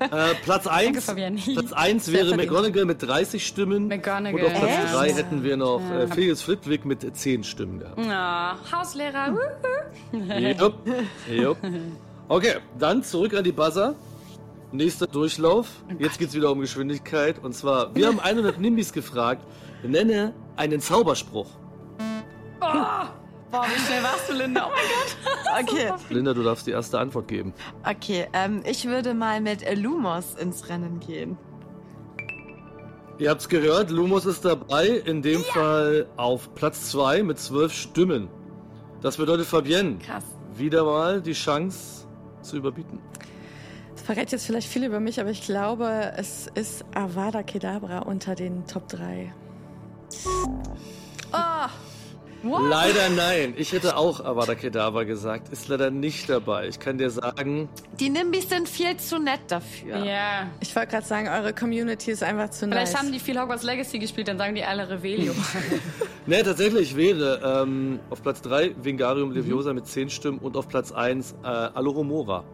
äh, 0.00 0.34
Platz 0.42 0.66
1, 0.66 1.04
Fabian. 1.04 1.36
Platz 1.36 1.72
1 1.72 2.04
Sehr 2.04 2.14
wäre 2.14 2.28
verdient. 2.28 2.50
McGonagall 2.50 2.84
mit 2.84 3.02
30 3.02 3.46
Stimmen. 3.46 3.88
McGonagall. 3.88 4.34
Und 4.34 4.46
auf 4.46 4.58
Platz 4.58 4.84
Echt? 4.84 4.94
3 4.94 5.12
hätten 5.12 5.42
wir 5.44 5.56
noch 5.56 5.80
äh, 5.90 6.06
Felix 6.08 6.42
Flitwick 6.42 6.84
mit 6.84 7.16
10 7.16 7.44
Stimmen 7.44 7.78
gehabt. 7.80 7.98
Ah, 7.98 8.56
Hauslehrer. 8.72 9.34
Jupp. 10.58 10.74
Jupp. 11.30 11.58
Okay, 12.28 12.54
dann 12.78 13.02
zurück 13.02 13.34
an 13.34 13.44
die 13.44 13.52
Buzzer. 13.52 13.94
Nächster 14.72 15.06
Durchlauf. 15.06 15.68
Jetzt 15.98 16.18
geht's 16.18 16.34
wieder 16.34 16.50
um 16.50 16.58
Geschwindigkeit. 16.60 17.36
Und 17.42 17.54
zwar, 17.54 17.94
wir 17.94 18.08
haben 18.08 18.18
100 18.18 18.58
Nimbys 18.58 18.92
gefragt. 18.92 19.44
Nenne 19.84 20.32
einen 20.56 20.80
Zauberspruch. 20.80 21.46
Boah, 23.54 23.66
wie 23.66 23.78
schnell 23.86 24.02
warst 24.02 24.28
du, 24.28 24.32
Linda? 24.32 24.66
Oh 24.66 24.70
mein 24.74 25.66
Gott. 25.66 25.70
Okay, 25.72 25.92
Linda, 26.10 26.34
du 26.34 26.42
darfst 26.42 26.66
die 26.66 26.72
erste 26.72 26.98
Antwort 26.98 27.28
geben. 27.28 27.54
okay. 27.88 28.26
Ähm, 28.32 28.62
ich 28.68 28.86
würde 28.86 29.14
mal 29.14 29.40
mit 29.40 29.64
Lumos 29.76 30.34
ins 30.34 30.68
Rennen 30.68 30.98
gehen. 30.98 31.38
Ihr 33.18 33.30
habt's 33.30 33.48
gehört, 33.48 33.90
Lumos 33.90 34.26
ist 34.26 34.44
dabei, 34.44 34.88
in 34.88 35.22
dem 35.22 35.44
Fall 35.44 36.08
auf 36.16 36.52
Platz 36.56 36.90
2 36.90 37.22
mit 37.22 37.38
zwölf 37.38 37.72
Stimmen. 37.72 38.28
Das 39.00 39.18
bedeutet, 39.18 39.46
Fabienne, 39.46 39.98
Krass. 39.98 40.24
wieder 40.56 40.82
mal 40.82 41.22
die 41.22 41.34
Chance 41.34 42.08
zu 42.42 42.56
überbieten. 42.56 42.98
Das 43.94 44.02
verrät 44.02 44.32
jetzt 44.32 44.46
vielleicht 44.46 44.66
viel 44.66 44.82
über 44.82 44.98
mich, 44.98 45.20
aber 45.20 45.30
ich 45.30 45.42
glaube, 45.42 46.12
es 46.16 46.48
ist 46.56 46.84
Avada 46.92 47.44
Kedavra 47.44 48.00
unter 48.00 48.34
den 48.34 48.66
Top 48.66 48.88
3. 48.88 49.32
Leider 52.44 53.08
nein. 53.10 53.54
Ich 53.56 53.72
hätte 53.72 53.96
auch 53.96 54.24
Avada 54.24 54.54
Kedavra 54.54 55.04
gesagt. 55.04 55.48
Ist 55.52 55.68
leider 55.68 55.90
nicht 55.90 56.28
dabei. 56.28 56.68
Ich 56.68 56.78
kann 56.78 56.98
dir 56.98 57.10
sagen, 57.10 57.68
Die 57.98 58.10
Nimbys 58.10 58.48
sind 58.48 58.68
viel 58.68 58.96
zu 58.96 59.18
nett 59.18 59.40
dafür. 59.48 60.04
Ja. 60.04 60.50
Ich 60.60 60.74
wollte 60.76 60.92
gerade 60.92 61.06
sagen, 61.06 61.28
eure 61.28 61.52
Community 61.54 62.10
ist 62.10 62.22
einfach 62.22 62.50
zu 62.50 62.66
Vielleicht 62.66 62.92
nice. 62.92 63.02
haben 63.02 63.12
die 63.12 63.18
viel 63.18 63.40
Hogwarts 63.40 63.62
Legacy 63.62 63.98
gespielt, 63.98 64.28
dann 64.28 64.38
sagen 64.38 64.54
die 64.54 64.64
alle 64.64 64.88
Revelio. 64.88 65.32
ne, 66.26 66.42
tatsächlich 66.42 66.96
wäre 66.96 67.62
ähm, 67.62 68.00
auf 68.10 68.22
Platz 68.22 68.42
3 68.42 68.74
Vingarium 68.82 69.32
Leviosa 69.32 69.72
mit 69.72 69.86
10 69.86 70.10
Stimmen 70.10 70.38
und 70.38 70.56
auf 70.56 70.68
Platz 70.68 70.92
1 70.92 71.34
äh, 71.42 71.46
Alohomora. 71.46 72.44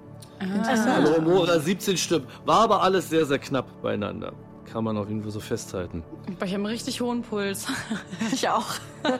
Alohomora 0.40 1.58
17 1.58 1.96
Stimmen. 1.96 2.26
War 2.46 2.60
aber 2.60 2.82
alles 2.82 3.10
sehr, 3.10 3.26
sehr 3.26 3.38
knapp 3.38 3.82
beieinander. 3.82 4.32
Kann 4.72 4.84
man 4.84 4.96
auf 4.96 5.08
jeden 5.08 5.22
Fall 5.22 5.32
so 5.32 5.40
festhalten. 5.40 6.04
Ich 6.28 6.40
habe 6.40 6.54
einen 6.54 6.66
richtig 6.66 7.00
hohen 7.00 7.22
Puls. 7.22 7.66
Ich 8.32 8.48
auch. 8.48 8.66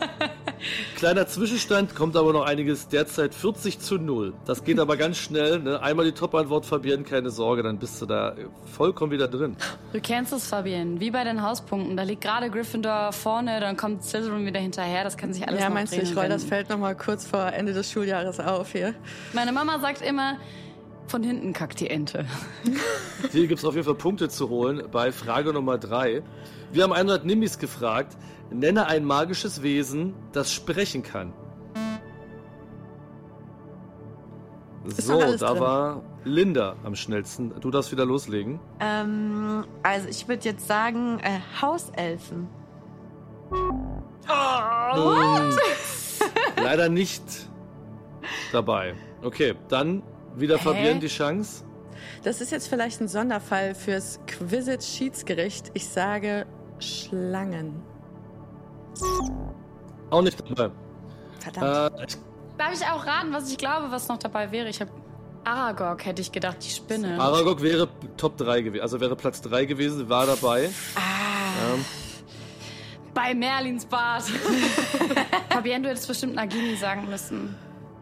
Kleiner 0.97 1.27
Zwischenstand, 1.27 1.95
kommt 1.95 2.17
aber 2.17 2.33
noch 2.33 2.45
einiges. 2.45 2.89
Derzeit 2.89 3.35
40 3.35 3.81
zu 3.81 3.97
0. 3.97 4.35
Das 4.45 4.63
geht 4.63 4.79
aber 4.79 4.97
ganz 4.97 5.17
schnell. 5.17 5.59
Ne? 5.59 5.83
Einmal 5.83 6.05
die 6.05 6.13
Top-Antwort, 6.13 6.67
Fabienne, 6.67 7.03
keine 7.03 7.31
Sorge, 7.31 7.63
dann 7.63 7.79
bist 7.79 8.01
du 8.01 8.07
da 8.07 8.35
vollkommen 8.67 9.11
wieder 9.11 9.27
drin. 9.27 9.57
Du 9.93 10.01
kennst 10.01 10.33
es, 10.33 10.47
Fabienne. 10.47 11.01
Wie 11.01 11.11
bei 11.11 11.25
den 11.25 11.43
Hauspunkten. 11.43 11.97
Da 11.97 12.05
liegt 12.05 12.23
gerade 12.23 12.51
Gryffindor 12.51 13.13
vorne, 13.13 13.59
dann 13.61 13.77
kommt 13.77 14.05
Slytherin 14.05 14.47
wieder 14.47 14.61
hinterher. 14.61 15.03
Das 15.03 15.17
kann 15.17 15.33
sich 15.33 15.49
alles 15.49 15.61
ja, 15.61 15.69
noch 15.69 15.75
meinst 15.75 15.97
du, 15.97 16.01
ich 16.01 16.17
roll 16.17 16.29
das. 16.29 16.45
Feld 16.45 16.69
nochmal 16.69 16.95
kurz 16.95 17.27
vor 17.27 17.53
Ende 17.53 17.73
des 17.73 17.91
Schuljahres 17.91 18.39
auf 18.39 18.73
hier? 18.73 18.95
Meine 19.33 19.53
Mama 19.53 19.81
sagt 19.81 20.03
immer, 20.03 20.37
von 21.11 21.23
hinten 21.23 21.53
kackt 21.53 21.81
die 21.81 21.91
Ente. 21.91 22.25
Hier 23.33 23.47
gibt 23.47 23.59
es 23.59 23.65
auf 23.65 23.75
jeden 23.75 23.85
Fall 23.85 23.97
Punkte 23.97 24.29
zu 24.29 24.49
holen 24.49 24.85
bei 24.91 25.13
Frage 25.13 25.53
Nummer 25.53 25.77
3. 25.77 26.23
Wir 26.73 26.85
haben 26.85 26.93
100 26.93 27.25
Nimbis 27.25 27.59
gefragt. 27.59 28.17
Nenne 28.51 28.87
ein 28.87 29.05
magisches 29.05 29.63
Wesen, 29.63 30.15
das 30.33 30.53
sprechen 30.53 31.03
kann. 31.03 31.33
So, 34.87 35.19
da 35.19 35.53
drin. 35.53 35.61
war 35.61 36.03
Linda 36.25 36.77
am 36.85 36.95
schnellsten. 36.95 37.53
Du 37.61 37.71
darfst 37.71 37.93
wieder 37.93 38.07
loslegen. 38.07 38.59
Ähm, 38.81 39.65
also 39.83 40.09
ich 40.09 40.27
würde 40.27 40.49
jetzt 40.49 40.67
sagen, 40.67 41.21
äh, 41.21 41.39
Hauselfen. 41.61 42.49
Und 43.51 45.57
leider 46.57 46.89
nicht 46.89 47.23
dabei. 48.53 48.95
Okay, 49.23 49.55
dann 49.69 50.03
wieder 50.37 50.59
Fabienne 50.59 51.01
die 51.01 51.09
Chance. 51.09 51.65
Das 52.23 52.41
ist 52.41 52.51
jetzt 52.51 52.69
vielleicht 52.69 53.01
ein 53.01 53.09
Sonderfall 53.09 53.75
fürs 53.75 54.21
Quizzit-Schiedsgericht. 54.27 55.71
Ich 55.75 55.89
sage 55.89 56.47
Schlangen. 56.79 57.83
Auch 60.11 60.23
nicht 60.23 60.39
dabei. 60.51 60.71
Verdammt. 61.39 62.01
Äh, 62.01 62.05
ich, 62.07 62.17
Darf 62.59 62.73
ich 62.75 62.87
auch 62.87 63.07
raten, 63.07 63.33
was 63.33 63.51
ich 63.51 63.57
glaube, 63.57 63.91
was 63.91 64.09
noch 64.09 64.19
dabei 64.19 64.51
wäre? 64.53 64.69
Ich 64.69 64.81
habe 64.81 64.91
Aragog, 65.45 66.05
hätte 66.05 66.21
ich 66.21 66.31
gedacht, 66.31 66.59
die 66.63 66.69
Spinne. 66.69 67.19
Aragog 67.19 67.63
wäre 67.63 67.89
Top 68.19 68.37
3 68.37 68.61
gewesen, 68.61 68.83
also 68.83 69.01
wäre 69.01 69.17
Platz 69.17 69.41
3 69.41 69.65
gewesen, 69.65 70.09
war 70.09 70.27
dabei. 70.27 70.71
Ah. 70.95 71.75
Ähm, 71.75 71.85
Bei 73.15 73.35
Merlins 73.35 73.87
Bart. 73.87 74.25
Fabienne, 75.49 75.85
du 75.85 75.89
hättest 75.91 76.09
bestimmt 76.09 76.35
Nagini 76.35 76.77
sagen 76.77 77.09
müssen. 77.09 77.57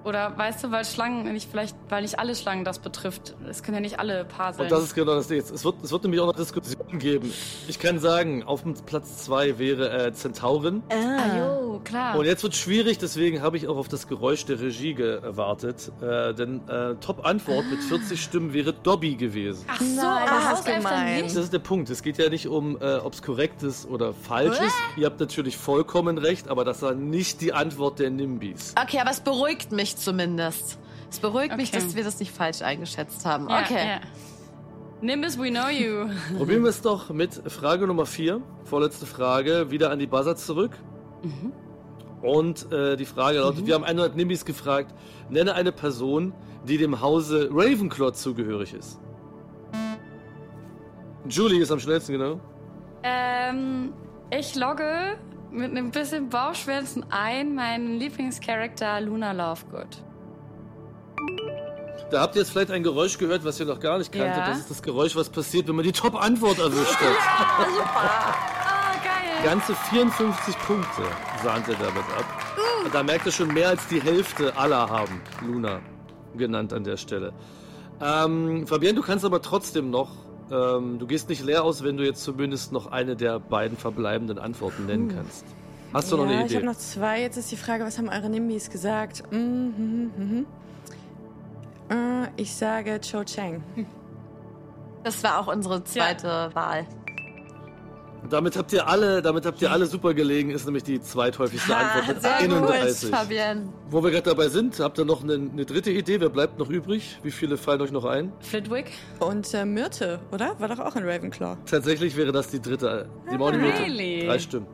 Oder 0.04 0.36
weißt 0.38 0.64
du, 0.64 0.70
weil 0.70 0.84
Schlangen 0.84 1.30
nicht 1.32 1.50
vielleicht, 1.50 1.76
weil 1.88 2.02
nicht 2.02 2.18
alle 2.18 2.34
Schlangen 2.34 2.64
das 2.64 2.78
betrifft. 2.78 3.34
Es 3.48 3.62
können 3.62 3.74
ja 3.76 3.80
nicht 3.80 3.98
alle 3.98 4.24
Paar 4.24 4.52
sein. 4.54 4.62
Und 4.64 4.72
das 4.72 4.82
ist 4.84 4.94
genau 4.94 5.14
das 5.14 5.28
Ding. 5.28 5.38
Es 5.38 5.64
wird, 5.64 5.74
es 5.82 5.90
wird 5.92 6.02
nämlich 6.04 6.20
auch 6.20 6.26
noch 6.26 6.36
Diskussionen 6.36 6.98
geben. 6.98 7.32
Ich 7.66 7.78
kann 7.78 7.98
sagen, 7.98 8.42
auf 8.44 8.62
dem 8.62 8.74
Platz 8.74 9.24
2 9.24 9.58
wäre 9.58 10.06
äh, 10.06 10.12
Zentaurin. 10.12 10.82
ah, 10.90 11.36
jo, 11.38 11.80
klar. 11.84 12.16
Und 12.16 12.24
jetzt 12.26 12.42
wird 12.42 12.54
schwierig, 12.54 12.98
deswegen 12.98 13.42
habe 13.42 13.56
ich 13.56 13.68
auch 13.68 13.76
auf 13.76 13.88
das 13.88 14.06
Geräusch 14.08 14.44
der 14.46 14.60
Regie 14.60 14.94
gewartet. 14.94 15.90
Äh, 16.00 16.32
denn 16.34 16.60
äh, 16.68 16.94
Top-Antwort 17.00 17.64
mit 17.70 17.80
40 17.80 18.22
Stimmen 18.22 18.52
wäre 18.54 18.72
Dobby 18.72 19.16
gewesen. 19.16 19.64
Ach 19.68 19.80
so, 19.80 19.84
Nein, 19.96 20.06
aber 20.06 20.30
das 20.30 20.38
ist 20.38 20.50
Hauself 20.50 20.64
dann 20.66 20.76
gemein. 20.82 21.22
nicht? 21.24 21.36
Das 21.36 21.44
ist 21.44 21.52
der 21.52 21.58
Punkt. 21.58 21.90
Es 21.90 22.02
geht 22.02 22.18
ja 22.18 22.28
nicht 22.28 22.46
um, 22.48 22.80
äh, 22.80 22.96
ob 22.96 23.12
es 23.12 23.22
korrekt 23.22 23.62
ist 23.62 23.86
oder 23.88 24.12
falsch 24.14 24.58
ist. 24.60 24.74
Ihr 24.96 25.06
habt 25.06 25.20
natürlich 25.20 25.56
vollkommen 25.56 26.18
recht, 26.18 26.48
aber 26.48 26.64
das 26.64 26.82
war 26.82 26.94
nicht 26.94 27.40
die 27.40 27.52
Antwort 27.52 27.98
der 27.98 28.10
Nimbis. 28.10 28.74
Okay, 28.80 29.00
aber 29.00 29.10
es 29.10 29.20
beruhigt 29.20 29.72
mich 29.72 29.87
zumindest. 29.96 30.78
Es 31.10 31.20
beruhigt 31.20 31.56
mich, 31.56 31.70
Okay. 31.72 31.82
dass 31.82 31.96
wir 31.96 32.04
das 32.04 32.18
nicht 32.20 32.32
falsch 32.32 32.62
eingeschätzt 32.62 33.24
haben. 33.24 33.48
Ja, 33.48 33.60
okay. 33.60 33.88
Ja. 33.88 34.00
Nimbus, 35.00 35.38
we 35.38 35.50
know 35.50 35.68
you. 35.68 36.08
Probieren 36.36 36.62
wir 36.62 36.70
es 36.70 36.82
doch 36.82 37.10
mit 37.10 37.32
Frage 37.50 37.86
Nummer 37.86 38.04
4. 38.04 38.40
Vorletzte 38.64 39.06
Frage. 39.06 39.70
Wieder 39.70 39.90
an 39.90 39.98
die 39.98 40.06
Buzzer 40.06 40.36
zurück. 40.36 40.72
Und 42.20 42.70
äh, 42.72 42.96
die 42.96 43.04
Frage 43.04 43.38
lautet, 43.38 43.66
wir 43.66 43.74
haben 43.74 43.84
100 43.84 44.16
Nimbis 44.16 44.44
gefragt, 44.44 44.92
nenne 45.30 45.54
eine 45.54 45.70
Person, 45.72 46.32
die 46.66 46.76
dem 46.78 47.00
Hause 47.00 47.48
Ravenclaw 47.52 48.12
zugehörig 48.12 48.74
ist. 48.74 49.00
Julie 51.28 51.60
ist 51.62 51.70
am 51.70 51.78
schnellsten, 51.80 52.12
genau. 52.12 52.40
ähm, 53.02 53.92
ich 54.30 54.54
logge 54.54 55.16
mit 55.50 55.70
einem 55.70 55.90
bisschen 55.90 56.28
Bauchschmerzen 56.28 57.04
ein 57.10 57.54
meinen 57.54 57.98
Lieblingscharakter 57.98 59.00
Luna 59.00 59.32
Lovegood. 59.32 60.02
Da 62.10 62.20
habt 62.20 62.36
ihr 62.36 62.42
jetzt 62.42 62.52
vielleicht 62.52 62.70
ein 62.70 62.82
Geräusch 62.82 63.18
gehört, 63.18 63.44
was 63.44 63.60
ihr 63.60 63.66
noch 63.66 63.80
gar 63.80 63.98
nicht 63.98 64.12
kanntet. 64.12 64.38
Ja. 64.38 64.48
Das 64.48 64.58
ist 64.58 64.70
das 64.70 64.82
Geräusch, 64.82 65.14
was 65.14 65.28
passiert, 65.28 65.68
wenn 65.68 65.76
man 65.76 65.84
die 65.84 65.92
Top-Antwort 65.92 66.58
erwischt 66.58 66.96
hat. 66.96 67.16
Ah, 67.20 68.92
geil. 69.02 69.44
Ganze 69.44 69.74
54 69.74 70.58
Punkte 70.60 71.02
sahnt 71.42 71.68
ihr 71.68 71.74
damit 71.74 72.04
ab. 72.18 72.24
Und 72.84 72.94
da 72.94 73.02
merkt 73.02 73.26
ihr 73.26 73.32
schon, 73.32 73.52
mehr 73.52 73.68
als 73.68 73.86
die 73.88 74.00
Hälfte 74.00 74.56
aller 74.56 74.88
haben 74.88 75.20
Luna 75.46 75.80
genannt 76.36 76.72
an 76.72 76.84
der 76.84 76.96
Stelle. 76.96 77.32
Ähm, 78.00 78.66
Fabienne, 78.66 78.94
du 78.94 79.02
kannst 79.02 79.24
aber 79.24 79.42
trotzdem 79.42 79.90
noch, 79.90 80.10
ähm, 80.50 80.98
du 80.98 81.06
gehst 81.06 81.28
nicht 81.28 81.42
leer 81.44 81.64
aus, 81.64 81.82
wenn 81.84 81.96
du 81.96 82.04
jetzt 82.04 82.22
zumindest 82.22 82.72
noch 82.72 82.86
eine 82.90 83.16
der 83.16 83.38
beiden 83.40 83.76
verbleibenden 83.76 84.38
Antworten 84.38 84.86
nennen 84.86 85.08
kannst. 85.14 85.44
Hast 85.92 86.12
du 86.12 86.16
noch 86.16 86.24
ja, 86.26 86.30
eine 86.30 86.40
ich 86.40 86.46
Idee? 86.46 86.56
habe 86.56 86.66
noch 86.66 86.76
zwei. 86.76 87.20
Jetzt 87.22 87.36
ist 87.36 87.50
die 87.50 87.56
Frage, 87.56 87.84
was 87.84 87.96
haben 87.98 88.08
eure 88.08 88.28
Nimbis 88.28 88.68
gesagt? 88.70 89.22
Mhm, 89.32 89.74
mhm, 89.76 90.10
mhm. 90.16 90.46
Äh, 91.90 92.28
Ich 92.36 92.54
sage 92.54 93.00
Cho 93.00 93.24
Chang. 93.24 93.62
Das 95.04 95.22
war 95.24 95.38
auch 95.40 95.46
unsere 95.46 95.82
zweite 95.84 96.50
Wahl. 96.54 96.86
Damit 98.30 98.56
habt 98.56 98.72
ihr 98.72 98.86
alle, 98.86 99.22
damit 99.22 99.46
habt 99.46 99.62
ihr 99.62 99.70
alle 99.70 99.86
super 99.86 100.12
gelegen, 100.12 100.50
ist 100.50 100.66
nämlich 100.66 100.82
die 100.82 101.00
zweithäufigste 101.00 101.74
Antwort 101.74 102.08
mit 102.08 102.22
Sehr 102.22 102.48
gut, 102.48 102.70
31. 102.70 103.10
Fabienne. 103.10 103.72
Wo 103.88 104.02
wir 104.02 104.10
gerade 104.10 104.24
dabei 104.30 104.48
sind, 104.48 104.78
habt 104.80 104.98
ihr 104.98 105.06
noch 105.06 105.22
eine, 105.22 105.34
eine 105.34 105.64
dritte 105.64 105.90
Idee? 105.90 106.20
Wer 106.20 106.28
bleibt 106.28 106.58
noch 106.58 106.68
übrig? 106.68 107.18
Wie 107.22 107.30
viele 107.30 107.56
fallen 107.56 107.80
euch 107.80 107.90
noch 107.90 108.04
ein? 108.04 108.32
Flitwick? 108.40 108.92
Und 109.20 109.52
äh, 109.54 109.64
Myrte, 109.64 110.20
oder? 110.30 110.58
War 110.60 110.68
doch 110.68 110.78
auch 110.78 110.96
in 110.96 111.08
Ravenclaw. 111.08 111.56
Tatsächlich 111.64 112.16
wäre 112.16 112.32
das 112.32 112.48
die 112.48 112.60
dritte. 112.60 113.08
Die 113.32 113.38
Maunimyrte. 113.38 113.82
really? 113.82 114.26
Drei 114.26 114.38
Stimmen. 114.38 114.66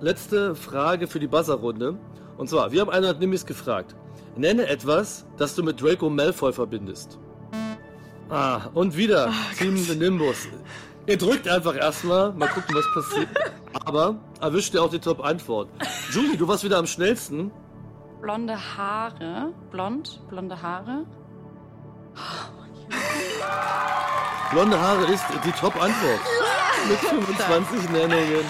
Letzte 0.00 0.54
Frage 0.54 1.08
für 1.08 1.18
die 1.18 1.26
Buzzer-Runde. 1.26 1.98
Und 2.38 2.48
zwar, 2.48 2.70
wir 2.70 2.82
haben 2.82 2.90
100 2.90 3.18
Nimbis 3.18 3.44
gefragt. 3.44 3.96
Nenne 4.36 4.66
etwas, 4.68 5.26
das 5.36 5.56
du 5.56 5.62
mit 5.64 5.82
Draco 5.82 6.08
Malfoy 6.08 6.52
verbindest. 6.52 7.18
Ah, 8.30 8.68
und 8.74 8.96
wieder 8.96 9.32
Team 9.58 9.74
Nimbus. 9.98 10.46
Ihr 11.10 11.18
drückt 11.18 11.48
einfach 11.48 11.74
erstmal, 11.74 12.32
mal 12.34 12.46
gucken, 12.46 12.72
was 12.72 12.84
passiert. 12.94 13.28
Aber 13.84 14.14
erwischt 14.40 14.74
ihr 14.74 14.80
auch 14.80 14.90
die 14.90 15.00
Top-Antwort. 15.00 15.68
Julie, 16.12 16.36
du 16.36 16.46
warst 16.46 16.62
wieder 16.62 16.78
am 16.78 16.86
schnellsten. 16.86 17.50
Blonde 18.22 18.56
Haare. 18.56 19.52
Blond? 19.72 20.20
Blonde 20.28 20.62
Haare? 20.62 21.04
Blonde 24.52 24.80
Haare 24.80 25.04
ist 25.06 25.24
die 25.44 25.50
Top-Antwort. 25.50 26.20
Mit 26.88 26.98
25 26.98 27.90
Nennungen. 27.90 28.44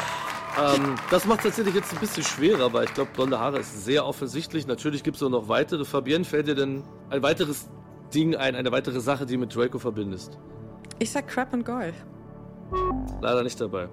Ähm, 0.62 0.96
das 1.10 1.24
macht 1.24 1.44
tatsächlich 1.44 1.74
jetzt 1.74 1.94
ein 1.94 1.98
bisschen 1.98 2.24
schwerer, 2.24 2.74
weil 2.74 2.84
ich 2.84 2.92
glaube, 2.92 3.10
blonde 3.14 3.40
Haare 3.40 3.60
ist 3.60 3.86
sehr 3.86 4.04
offensichtlich. 4.04 4.66
Natürlich 4.66 5.02
gibt 5.02 5.16
es 5.16 5.22
auch 5.22 5.30
noch 5.30 5.48
weitere. 5.48 5.86
Fabienne, 5.86 6.26
fällt 6.26 6.46
dir 6.46 6.54
denn 6.54 6.82
ein 7.08 7.22
weiteres 7.22 7.70
Ding 8.12 8.36
ein, 8.36 8.54
eine 8.54 8.70
weitere 8.70 9.00
Sache, 9.00 9.24
die 9.24 9.38
mit 9.38 9.56
Draco 9.56 9.78
verbindest? 9.78 10.38
Ich 10.98 11.10
sag 11.10 11.26
Crap 11.26 11.54
and 11.54 11.64
Goyle. 11.64 11.94
Leider 13.20 13.42
nicht 13.42 13.60
dabei. 13.60 13.88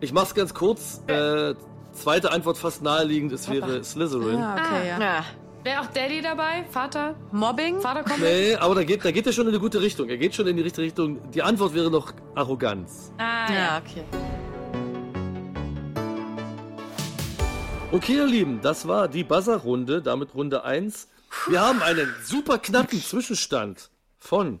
Ich 0.00 0.12
mach's 0.12 0.34
ganz 0.34 0.54
kurz. 0.54 1.02
Äh, 1.06 1.54
zweite 1.92 2.32
Antwort 2.32 2.58
fast 2.58 2.82
naheliegend, 2.82 3.32
es 3.32 3.46
Papa. 3.46 3.66
wäre 3.66 3.84
Slytherin. 3.84 4.36
Ah, 4.38 4.54
okay, 4.54 4.88
ja. 4.88 5.00
ja. 5.00 5.24
Wäre 5.62 5.80
auch 5.82 5.86
Daddy 5.86 6.22
dabei? 6.22 6.64
Vater? 6.70 7.14
Mobbing? 7.32 7.80
Vater 7.80 8.02
kommt 8.02 8.20
Nee, 8.20 8.54
aber 8.54 8.74
da 8.76 8.84
geht, 8.84 9.04
da 9.04 9.10
geht 9.10 9.26
er 9.26 9.32
schon 9.32 9.44
in 9.44 9.50
eine 9.50 9.60
gute 9.60 9.82
Richtung. 9.82 10.08
Er 10.08 10.16
geht 10.16 10.34
schon 10.34 10.46
in 10.46 10.56
die 10.56 10.62
richtige 10.62 10.86
Richtung. 10.86 11.30
Die 11.32 11.42
Antwort 11.42 11.74
wäre 11.74 11.90
noch 11.90 12.14
Arroganz. 12.34 13.12
Ah, 13.18 13.52
ja, 13.52 13.82
okay. 13.84 14.04
Okay, 17.92 18.14
ihr 18.14 18.26
Lieben, 18.26 18.60
das 18.62 18.88
war 18.88 19.08
die 19.08 19.24
Buzzer-Runde, 19.24 20.00
damit 20.00 20.34
Runde 20.34 20.64
1. 20.64 21.08
Wir 21.48 21.60
haben 21.60 21.82
einen 21.82 22.08
super 22.22 22.58
knappen 22.58 23.02
Zwischenstand 23.02 23.90
von 24.18 24.60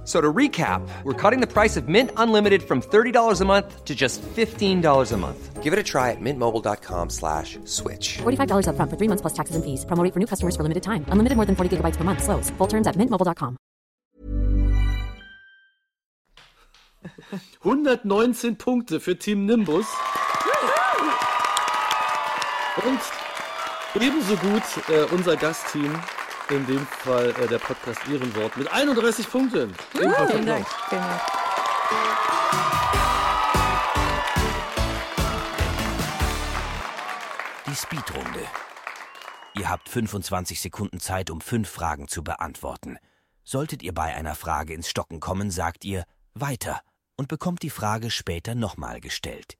F- 0.00 0.06
So 0.06 0.20
to 0.20 0.32
recap, 0.32 0.80
we're 1.04 1.12
cutting 1.14 1.40
the 1.40 1.46
price 1.46 1.76
of 1.76 1.86
Mint 1.88 2.10
Unlimited 2.16 2.62
from 2.62 2.80
$30 2.80 3.40
a 3.40 3.44
month 3.44 3.84
to 3.84 3.94
just 3.94 4.20
$15 4.22 5.12
a 5.12 5.16
month. 5.16 5.62
Give 5.62 5.72
it 5.72 5.78
a 5.78 5.82
try 5.84 6.10
at 6.10 6.20
mintmobile.com 6.20 7.10
slash 7.10 7.58
switch. 7.64 8.18
$45 8.18 8.66
upfront 8.66 8.90
for 8.90 8.96
three 8.96 9.08
months 9.08 9.20
plus 9.22 9.34
taxes 9.34 9.54
and 9.56 9.62
fees. 9.64 9.84
Promo 9.84 10.02
for 10.12 10.18
new 10.18 10.26
customers 10.26 10.56
for 10.56 10.62
limited 10.64 10.82
time. 10.82 11.04
Unlimited 11.12 11.36
more 11.36 11.46
than 11.46 11.54
40 11.54 11.76
gigabytes 11.76 11.96
per 11.96 12.02
month. 12.04 12.22
Slows. 12.24 12.50
Full 12.58 12.66
terms 12.68 12.86
at 12.88 12.96
mintmobile.com. 12.96 13.56
119 17.62 18.56
Punkte 18.56 19.00
für 19.00 19.16
Team 19.18 19.46
Nimbus. 19.46 19.86
Und 22.84 23.00
ebenso 24.02 24.36
gut 24.36 24.62
äh, 24.88 25.04
unser 25.14 25.36
Gastteam, 25.36 25.92
in 26.50 26.66
dem 26.66 26.86
Fall 26.86 27.30
äh, 27.30 27.46
der 27.46 27.58
Podcast 27.58 28.00
Ehrenwort, 28.08 28.56
mit 28.56 28.72
31 28.72 29.30
Punkten. 29.30 29.74
Ebenfalls 29.94 30.32
Vielen 30.32 30.46
Dank. 30.46 30.66
Vielen 30.88 31.00
Dank. 31.00 31.20
Die 37.66 37.74
Speedrunde. 37.74 38.46
Ihr 39.56 39.68
habt 39.68 39.88
25 39.88 40.60
Sekunden 40.60 41.00
Zeit, 41.00 41.30
um 41.30 41.40
fünf 41.40 41.68
Fragen 41.68 42.08
zu 42.08 42.24
beantworten. 42.24 42.98
Solltet 43.44 43.82
ihr 43.82 43.94
bei 43.94 44.14
einer 44.14 44.34
Frage 44.34 44.74
ins 44.74 44.88
Stocken 44.88 45.20
kommen, 45.20 45.50
sagt 45.50 45.84
ihr 45.84 46.04
weiter 46.34 46.80
und 47.16 47.28
bekommt 47.28 47.62
die 47.62 47.70
Frage 47.70 48.10
später 48.10 48.54
nochmal 48.54 49.00
gestellt. 49.00 49.56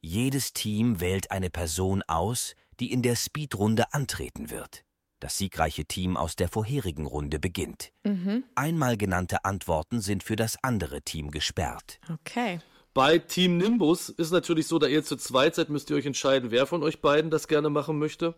Jedes 0.00 0.52
Team 0.52 1.00
wählt 1.00 1.30
eine 1.30 1.50
Person 1.50 2.02
aus, 2.06 2.54
die 2.80 2.92
in 2.92 3.02
der 3.02 3.16
Speedrunde 3.16 3.92
antreten 3.92 4.50
wird. 4.50 4.84
Das 5.20 5.36
siegreiche 5.36 5.84
Team 5.84 6.16
aus 6.16 6.36
der 6.36 6.48
vorherigen 6.48 7.06
Runde 7.06 7.38
beginnt. 7.38 7.92
Einmal 8.54 8.96
genannte 8.96 9.44
Antworten 9.44 10.00
sind 10.00 10.22
für 10.22 10.36
das 10.36 10.56
andere 10.62 11.02
Team 11.02 11.30
gesperrt. 11.30 11.98
Okay. 12.12 12.60
Bei 12.94 13.18
Team 13.18 13.58
Nimbus 13.58 14.08
ist 14.08 14.30
natürlich 14.30 14.66
so, 14.66 14.78
da 14.78 14.86
ihr 14.86 15.04
zu 15.04 15.16
zweit 15.16 15.54
seid, 15.54 15.68
müsst 15.68 15.90
ihr 15.90 15.96
euch 15.96 16.06
entscheiden, 16.06 16.50
wer 16.50 16.66
von 16.66 16.82
euch 16.82 17.00
beiden 17.00 17.30
das 17.30 17.46
gerne 17.46 17.70
machen 17.70 17.98
möchte. 17.98 18.34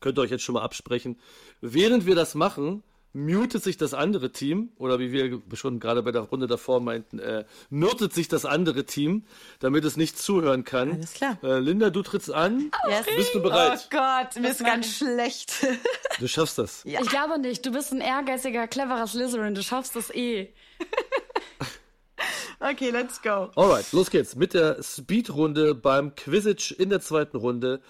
Könnt 0.00 0.18
ihr 0.18 0.22
euch 0.22 0.30
jetzt 0.30 0.42
schon 0.42 0.54
mal 0.54 0.62
absprechen. 0.62 1.18
Während 1.60 2.06
wir 2.06 2.14
das 2.14 2.34
machen, 2.34 2.82
mutet 3.12 3.62
sich 3.64 3.76
das 3.76 3.94
andere 3.94 4.30
Team, 4.30 4.70
oder 4.76 4.98
wie 4.98 5.12
wir 5.12 5.40
schon 5.56 5.80
gerade 5.80 6.02
bei 6.02 6.12
der 6.12 6.22
Runde 6.22 6.46
davor 6.46 6.80
meinten, 6.80 7.18
äh, 7.18 7.44
mürtet 7.68 8.12
sich 8.12 8.28
das 8.28 8.44
andere 8.44 8.84
Team, 8.84 9.24
damit 9.58 9.84
es 9.84 9.96
nicht 9.96 10.18
zuhören 10.18 10.64
kann. 10.64 10.92
Alles 10.92 11.14
klar. 11.14 11.38
Äh, 11.42 11.58
Linda, 11.58 11.90
du 11.90 12.02
trittst 12.02 12.32
an. 12.32 12.70
Yes. 12.88 13.06
Bist 13.16 13.34
du 13.34 13.38
Oh 13.40 13.42
bereit? 13.42 13.88
Gott, 13.90 14.40
mir 14.40 14.50
ist 14.50 14.64
ganz 14.64 14.96
schlecht. 14.96 15.66
Du 16.18 16.28
schaffst 16.28 16.58
das. 16.58 16.82
Ja. 16.84 17.00
Ich 17.00 17.08
glaube 17.08 17.38
nicht. 17.38 17.64
Du 17.64 17.72
bist 17.72 17.92
ein 17.92 18.02
ehrgeiziger, 18.02 18.68
cleverer 18.68 19.06
Slytherin. 19.06 19.54
Du 19.54 19.62
schaffst 19.62 19.96
das 19.96 20.10
eh. 20.14 20.52
okay, 22.60 22.90
let's 22.90 23.22
go. 23.22 23.50
Alright, 23.56 23.90
los 23.92 24.10
geht's 24.10 24.36
mit 24.36 24.52
der 24.52 24.82
Speedrunde 24.82 25.74
beim 25.74 26.14
Quizzitch 26.14 26.72
in 26.78 26.90
der 26.90 27.00
zweiten 27.00 27.38
Runde. 27.38 27.80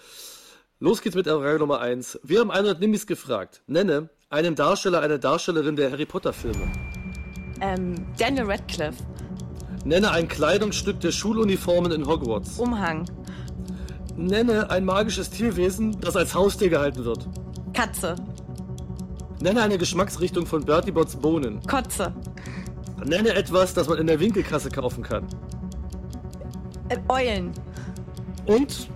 Los 0.79 1.03
geht's 1.03 1.17
mit 1.17 1.27
der 1.27 1.39
Frage 1.39 1.59
Nummer 1.59 1.81
1. 1.81 2.21
Wir 2.23 2.39
haben 2.39 2.53
100 2.53 2.79
Nimbis 2.79 3.07
gefragt. 3.09 3.63
Nenne 3.67 4.11
einen 4.31 4.55
Darsteller, 4.55 5.01
eine 5.01 5.19
Darstellerin 5.19 5.75
der 5.77 5.91
Harry 5.91 6.07
Potter 6.07 6.33
Filme. 6.33 6.63
Ähm, 7.61 7.95
Daniel 8.17 8.45
Radcliffe, 8.45 9.03
Nenne 9.85 10.11
ein 10.13 10.29
Kleidungsstück 10.29 11.01
der 11.01 11.11
Schuluniformen 11.11 11.91
in 11.91 12.07
Hogwarts. 12.07 12.59
Umhang, 12.59 13.05
Nenne 14.17 14.71
ein 14.71 14.85
magisches 14.85 15.31
Tierwesen, 15.31 16.01
das 16.01 16.15
als 16.17 16.33
Haustier 16.35 16.71
gehalten 16.71 17.05
wird. 17.05 17.27
Katze, 17.73 18.15
Nenne 19.41 19.63
eine 19.63 19.79
Geschmacksrichtung 19.79 20.47
von 20.47 20.65
Bertie 20.65 20.93
Botts 20.93 21.17
Bohnen. 21.17 21.61
Kotze, 21.67 22.15
Nenne 23.05 23.31
etwas, 23.35 23.75
das 23.75 23.89
man 23.89 23.99
in 23.99 24.07
der 24.07 24.21
Winkelkasse 24.21 24.71
kaufen 24.71 25.03
kann. 25.03 25.27
äh, 26.89 26.99
Eulen, 27.09 27.51
Und 28.47 28.89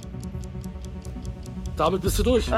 damit 1.76 2.02
bist 2.02 2.20
du 2.20 2.22
durch. 2.22 2.48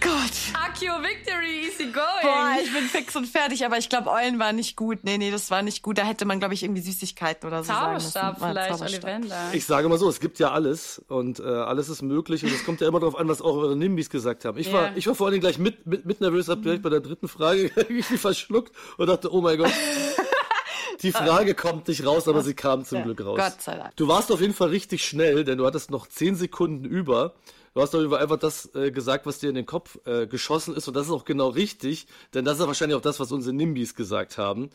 Gott. 0.00 0.30
Akio 0.54 0.92
Victory, 1.02 1.66
easy 1.66 1.84
going. 1.84 1.96
Boah, 2.22 2.56
ich 2.62 2.72
bin 2.72 2.84
fix 2.84 3.16
und 3.16 3.26
fertig, 3.26 3.64
aber 3.64 3.78
ich 3.78 3.88
glaube, 3.88 4.10
Eulen 4.10 4.38
war 4.38 4.52
nicht 4.52 4.76
gut. 4.76 5.00
Nee, 5.02 5.18
nee, 5.18 5.30
das 5.30 5.50
war 5.50 5.62
nicht 5.62 5.82
gut. 5.82 5.98
Da 5.98 6.02
hätte 6.04 6.24
man, 6.24 6.38
glaube 6.38 6.54
ich, 6.54 6.62
irgendwie 6.62 6.80
Süßigkeiten 6.82 7.46
oder 7.48 7.64
so. 7.64 7.72
Zauberstab 7.72 8.40
War 8.40 8.50
vielleicht, 8.50 8.72
Zauberstab. 8.78 9.04
Ollivander. 9.04 9.50
Ich 9.52 9.64
sage 9.66 9.88
mal 9.88 9.98
so, 9.98 10.08
es 10.08 10.20
gibt 10.20 10.38
ja 10.38 10.52
alles 10.52 11.02
und 11.08 11.40
äh, 11.40 11.42
alles 11.44 11.88
ist 11.88 12.02
möglich 12.02 12.44
und 12.44 12.52
es 12.52 12.64
kommt 12.64 12.80
ja 12.80 12.88
immer 12.88 13.00
darauf 13.00 13.16
an, 13.18 13.28
was 13.28 13.40
auch 13.42 13.56
eure 13.56 13.76
Nimbis 13.76 14.10
gesagt 14.10 14.44
haben. 14.44 14.58
Ich 14.58 14.72
war, 14.72 14.86
Ja. 14.86 14.92
ich 14.94 15.06
war 15.06 15.14
vor 15.14 15.26
allen 15.26 15.32
Dingen 15.32 15.42
gleich 15.42 15.58
mit, 15.58 15.86
mit, 15.86 16.06
mit 16.06 16.20
nervös, 16.20 16.48
hab 16.48 16.62
direkt 16.62 16.82
bei 16.82 16.90
der 16.90 17.00
dritten 17.00 17.26
Frage 17.28 17.70
irgendwie 17.76 18.02
verschluckt 18.16 18.72
und 18.98 19.06
dachte, 19.08 19.32
oh 19.34 19.40
mein 19.40 19.58
Gott. 19.58 19.72
Die 21.02 21.12
Frage 21.12 21.54
kommt 21.54 21.88
nicht 21.88 22.04
raus, 22.04 22.28
aber 22.28 22.42
sie 22.42 22.52
kam 22.52 22.84
zum 22.84 23.02
Glück 23.04 23.24
raus. 23.24 23.38
Gott 23.38 23.62
sei 23.62 23.74
Dank. 23.76 23.96
Du 23.96 24.06
warst 24.06 24.30
auf 24.30 24.40
jeden 24.42 24.52
Fall 24.52 24.68
richtig 24.68 25.02
schnell, 25.02 25.44
denn 25.44 25.56
du 25.56 25.64
hattest 25.66 25.90
noch 25.90 26.06
10 26.06 26.36
Sekunden 26.36 26.84
über. 26.84 27.32
Du 27.74 27.80
hast 27.80 27.94
auf 27.94 28.00
jeden 28.00 28.10
Fall 28.10 28.22
einfach 28.22 28.38
das 28.38 28.74
äh, 28.74 28.90
gesagt, 28.90 29.26
was 29.26 29.38
dir 29.38 29.48
in 29.48 29.54
den 29.54 29.66
Kopf 29.66 29.98
äh, 30.04 30.26
geschossen 30.26 30.74
ist 30.74 30.88
und 30.88 30.94
das 30.94 31.06
ist 31.06 31.12
auch 31.12 31.24
genau 31.24 31.48
richtig, 31.48 32.06
denn 32.34 32.44
das 32.44 32.58
ist 32.58 32.66
wahrscheinlich 32.66 32.96
auch 32.96 33.02
das, 33.02 33.20
was 33.20 33.30
unsere 33.30 33.54
Nimbis 33.54 33.94
gesagt 33.94 34.38
haben. 34.38 34.70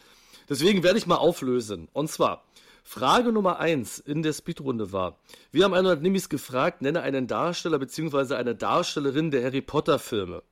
Deswegen 0.47 0.83
werde 0.83 0.97
ich 0.97 1.07
mal 1.07 1.17
auflösen. 1.17 1.89
Und 1.91 2.09
zwar, 2.09 2.45
Frage 2.83 3.31
Nummer 3.33 3.59
1 3.59 3.99
in 3.99 4.23
der 4.23 4.31
Speedrunde 4.31 4.93
war, 4.93 5.19
wir 5.51 5.65
haben 5.65 5.73
100 5.73 6.01
Nimbis 6.01 6.29
gefragt, 6.29 6.81
nenne 6.81 7.01
einen 7.01 7.27
Darsteller 7.27 7.79
bzw. 7.79 8.35
eine 8.35 8.55
Darstellerin 8.55 9.31
der 9.31 9.43
Harry 9.43 9.61
Potter 9.61 9.99
Filme. 9.99 10.43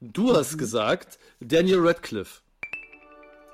Du 0.00 0.34
hast 0.34 0.58
gesagt, 0.58 1.18
Daniel 1.40 1.80
Radcliffe. 1.80 2.40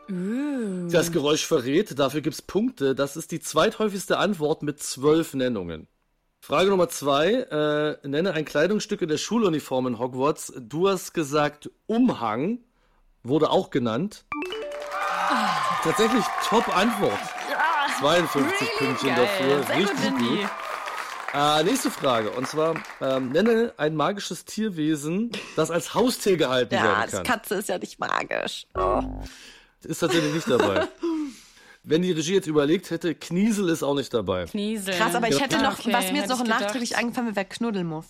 Das 0.09 1.13
Geräusch 1.13 1.47
verrät, 1.47 1.99
dafür 1.99 2.21
gibt's 2.21 2.43
Punkte. 2.43 2.95
Das 2.95 3.17
ist 3.17 3.31
die 3.31 3.41
zweithäufigste 3.41 4.19
Antwort 4.19 4.63
mit 4.63 4.83
zwölf 4.83 5.35
Nennungen. 5.35 5.89
Frage 6.47 6.69
Nummer 6.69 6.91
zwei, 6.91 7.33
äh, 8.03 8.07
nenne 8.07 8.35
ein 8.35 8.45
Kleidungsstück 8.45 9.01
in 9.01 9.09
der 9.09 9.17
Schuluniform 9.17 9.87
in 9.87 9.99
Hogwarts. 9.99 10.53
Du 10.59 10.91
hast 10.91 11.15
gesagt 11.15 11.71
Umhang, 11.87 12.59
wurde 13.23 13.49
auch 13.49 13.71
genannt. 13.71 14.27
Tatsächlich 15.83 16.23
Top-Antwort. 16.47 17.19
52 17.99 18.69
Pünktchen 18.77 19.09
Geil. 19.09 19.25
dafür, 19.25 19.63
Sehr 19.63 19.77
richtig 19.79 20.11
gut, 20.11 20.19
gut. 20.19 20.49
Äh, 21.33 21.63
nächste 21.63 21.91
Frage, 21.91 22.31
und 22.33 22.47
zwar, 22.47 22.75
ähm, 23.01 23.31
nenne 23.31 23.73
ein 23.79 23.97
magisches 23.97 24.45
Tierwesen, 24.45 25.33
das 25.57 25.71
als 25.71 25.95
Haustier 25.95 26.37
gehalten 26.37 26.75
Ja, 26.75 26.83
werden 26.83 27.03
das 27.05 27.13
kann. 27.13 27.25
Katze 27.25 27.55
ist 27.55 27.71
ja 27.71 27.79
nicht 27.79 27.99
magisch. 27.99 28.67
Oh. 28.75 29.03
Ist 29.83 30.01
tatsächlich 30.01 30.35
nicht 30.35 30.51
dabei. 30.51 30.89
Wenn 31.87 32.01
die 32.01 32.13
Regie 32.13 32.35
jetzt 32.35 32.47
überlegt 32.47 32.91
hätte, 32.91 33.15
Kniesel 33.15 33.69
ist 33.69 33.83
auch 33.83 33.95
nicht 33.95 34.13
dabei. 34.13 34.47
Kniesel. 34.47 34.95
Krass, 34.95 35.15
aber 35.15 35.29
ich 35.29 35.41
hätte 35.41 35.63
noch, 35.63 35.79
Okay, 35.79 35.93
was 35.93 36.11
mir 36.11 36.19
jetzt 36.19 36.31
noch 36.31 36.43
nachträglich 36.45 36.97
eingefallen 36.97 37.29
wäre, 37.29 37.37
wäre 37.37 37.47
Knuddelmuff. 37.47 38.07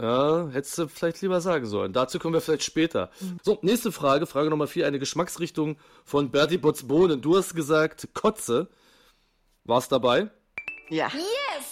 Ja, 0.00 0.48
hättest 0.50 0.76
du 0.76 0.88
vielleicht 0.88 1.22
lieber 1.22 1.40
sagen 1.40 1.64
sollen. 1.64 1.94
Dazu 1.94 2.18
kommen 2.18 2.34
wir 2.34 2.42
vielleicht 2.42 2.64
später. 2.64 3.10
So, 3.42 3.58
nächste 3.62 3.92
Frage, 3.92 4.26
Frage 4.26 4.50
Nummer 4.50 4.66
vier, 4.66 4.86
eine 4.86 4.98
Geschmacksrichtung 4.98 5.78
von 6.04 6.30
Bertie 6.30 6.58
Botts 6.58 6.86
Bohnen. 6.86 7.22
Du 7.22 7.34
hast 7.34 7.54
gesagt 7.54 8.08
Kotze. 8.12 8.68
War's 9.64 9.88
dabei? 9.88 10.30
Ja. 10.90 11.10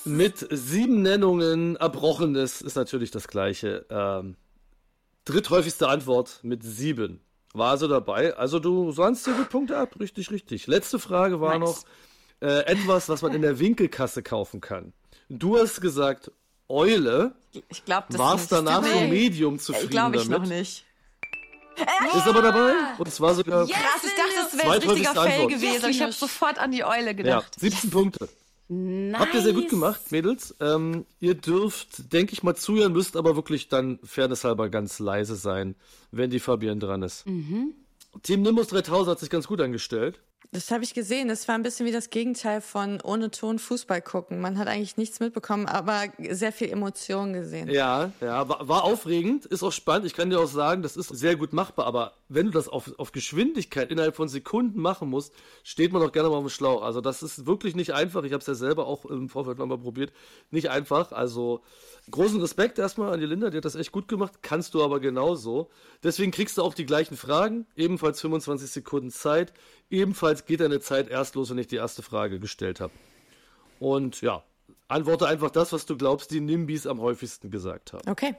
Mit 0.07 0.47
sieben 0.51 1.03
Nennungen 1.03 1.77
Erbrochenes 1.77 2.63
ist 2.63 2.77
natürlich 2.77 3.11
das 3.11 3.29
gleiche. 3.29 3.85
Ähm, 3.91 4.37
dritthäufigste 5.27 5.89
Antwort 5.89 6.41
mit 6.43 6.63
sieben. 6.63 7.21
War 7.55 7.71
also 7.71 7.87
dabei. 7.89 8.37
Also 8.37 8.59
du 8.59 8.91
sahnst 8.91 9.27
dir 9.27 9.33
gut 9.33 9.49
Punkte 9.49 9.79
ab. 9.79 9.95
Richtig, 10.01 10.31
richtig. 10.31 10.67
Letzte 10.67 10.99
Frage 10.99 11.41
war 11.41 11.57
Nice. 11.57 11.61
noch 11.69 11.85
äh, 12.49 12.67
etwas, 12.67 13.09
was 13.09 13.23
man 13.23 13.33
in 13.33 13.43
der 13.43 13.59
Winkelkasse 13.61 14.23
kaufen 14.23 14.61
kann. 14.61 14.93
Du 15.29 15.57
hast 15.57 15.81
gesagt 15.81 16.33
Eule. 16.69 17.33
Ich 17.69 17.85
glaube, 17.85 18.07
das 18.11 18.19
Warst 18.19 18.51
danach 18.51 18.83
so 18.85 19.01
medium 19.03 19.59
zufrieden 19.61 19.85
Ich 19.85 19.91
glaube 19.91 20.17
ich 20.17 20.25
damit. 20.25 20.41
noch 20.41 20.49
nicht. 20.49 20.85
Ist 22.17 22.27
aber 22.27 22.43
dabei. 22.43 22.73
Und 22.99 23.13
zwar 23.13 23.35
sogar 23.35 23.67
Krass, 23.67 24.05
ich 24.05 24.15
dachte, 24.15 24.33
das 24.37 24.59
wäre 24.59 24.73
ein 24.73 24.83
richtiger 24.83 25.15
Fail 25.15 25.47
gewesen. 25.47 25.83
Yes, 25.83 25.85
ich 25.85 26.03
habe 26.03 26.13
sofort 26.13 26.59
an 26.59 26.73
die 26.73 26.85
Eule 26.85 27.07
ja, 27.07 27.13
gedacht. 27.13 27.59
17 27.59 27.91
Punkte. 27.91 28.29
Nice. 28.69 29.21
Habt 29.21 29.35
ihr 29.35 29.43
sehr 29.43 29.53
gut 29.53 29.69
gemacht, 29.69 30.01
Mädels. 30.11 30.55
Ähm, 30.61 31.05
ihr 31.21 31.35
dürft, 31.35 32.13
denke 32.13 32.33
ich 32.33 32.43
mal, 32.43 32.55
zuhören, 32.55 32.93
müsst 32.93 33.17
aber 33.17 33.37
wirklich 33.37 33.69
dann 33.69 33.99
fairnesshalber 34.03 34.71
ganz 34.71 34.99
leise 34.99 35.37
sein, 35.37 35.75
wenn 36.11 36.31
die 36.31 36.41
Fabienne 36.41 36.81
dran 36.81 37.03
ist. 37.03 37.27
Mhm. 37.27 37.75
Team 38.23 38.43
Nimbus 38.43 38.69
3000 38.69 39.11
hat 39.11 39.21
sich 39.21 39.31
ganz 39.31 39.47
gut 39.47 39.61
angestellt. 39.61 40.21
Das 40.55 40.71
habe 40.71 40.85
ich 40.85 40.95
gesehen. 40.95 41.27
Das 41.27 41.49
war 41.49 41.57
ein 41.57 41.65
bisschen 41.65 41.85
wie 41.85 41.91
das 41.91 42.11
Gegenteil 42.11 42.61
von 42.61 43.01
ohne 43.01 43.33
Ton 43.33 43.59
Fußball 43.59 44.01
gucken. 44.01 44.41
Man 44.41 44.57
hat 44.57 44.69
eigentlich 44.69 44.97
nichts 44.97 45.19
mitbekommen, 45.19 45.67
aber 45.67 46.05
sehr 46.31 46.53
viel 46.53 46.69
Emotion 46.69 47.33
gesehen. 47.33 47.69
Ja, 47.69 48.13
ja, 48.21 48.49
war, 48.49 48.69
war 48.69 48.85
aufregend, 48.85 49.47
ist 49.47 49.65
auch 49.65 49.73
spannend. 49.73 50.07
Ich 50.07 50.15
kann 50.15 50.31
dir 50.31 50.39
auch 50.39 50.47
sagen, 50.47 50.83
das 50.83 50.97
ist 50.97 51.09
sehr 51.09 51.35
gut 51.35 51.53
machbar, 51.53 51.87
aber 51.87 52.13
wenn 52.29 52.47
du 52.47 52.53
das 52.53 52.69
auf, 52.69 52.97
auf 52.99 53.11
Geschwindigkeit 53.11 53.91
innerhalb 53.91 54.15
von 54.15 54.29
Sekunden 54.29 54.81
machen 54.81 55.11
musst, 55.11 55.35
steht 55.65 55.93
man 55.93 56.01
doch 56.01 56.13
gerne 56.13 56.29
mal 56.29 56.37
auf 56.37 56.45
dem 56.45 56.51
Schlauch. 56.51 56.83
Also 56.83 57.01
das 57.01 57.25
ist 57.25 57.47
wirklich 57.47 57.75
nicht 57.75 57.93
einfach. 57.93 58.23
Ich 58.23 58.33
habe 58.33 58.41
es 58.41 58.47
ja 58.47 58.55
selber 58.55 58.87
auch 58.87 59.05
im 59.07 59.29
Vorfeld 59.29 59.59
nochmal 59.59 59.79
probiert. 59.79 60.13
Nicht 60.53 60.71
einfach. 60.71 61.11
Also 61.11 61.63
großen 62.13 62.41
Respekt 62.41 62.79
erstmal 62.79 63.13
an 63.13 63.19
die 63.19 63.27
Linda, 63.27 63.51
die 63.51 63.57
hat 63.57 63.65
das 63.65 63.75
echt 63.75 63.91
gut 63.91 64.07
gemacht. 64.07 64.35
Kannst 64.43 64.75
du 64.75 64.85
aber 64.85 65.01
genauso. 65.01 65.69
Deswegen 66.05 66.31
kriegst 66.31 66.59
du 66.59 66.63
auch 66.63 66.75
die 66.75 66.87
gleichen 66.87 67.17
Fragen. 67.17 67.67
Ebenfalls 67.75 68.21
25 68.21 68.71
Sekunden 68.71 69.11
Zeit. 69.11 69.53
Ebenfalls 69.91 70.47
geht 70.47 70.61
deine 70.61 70.81
Zeit 70.81 71.09
erst 71.09 71.35
los, 71.35 71.51
wenn 71.51 71.59
ich 71.59 71.67
die 71.67 71.77
erste 71.77 72.03
Frage 72.03 72.41
gestellt 72.41 72.81
habe. 72.81 72.93
Und 73.79 74.21
ja, 74.21 74.43
antworte 74.89 75.27
einfach 75.27 75.51
das, 75.51 75.73
was 75.73 75.87
du 75.87 75.97
glaubst, 75.97 76.31
die 76.31 76.41
Nimbis 76.41 76.87
am 76.87 77.01
häufigsten 77.01 77.51
gesagt 77.51 77.93
haben. 77.93 78.09
Okay. 78.09 78.35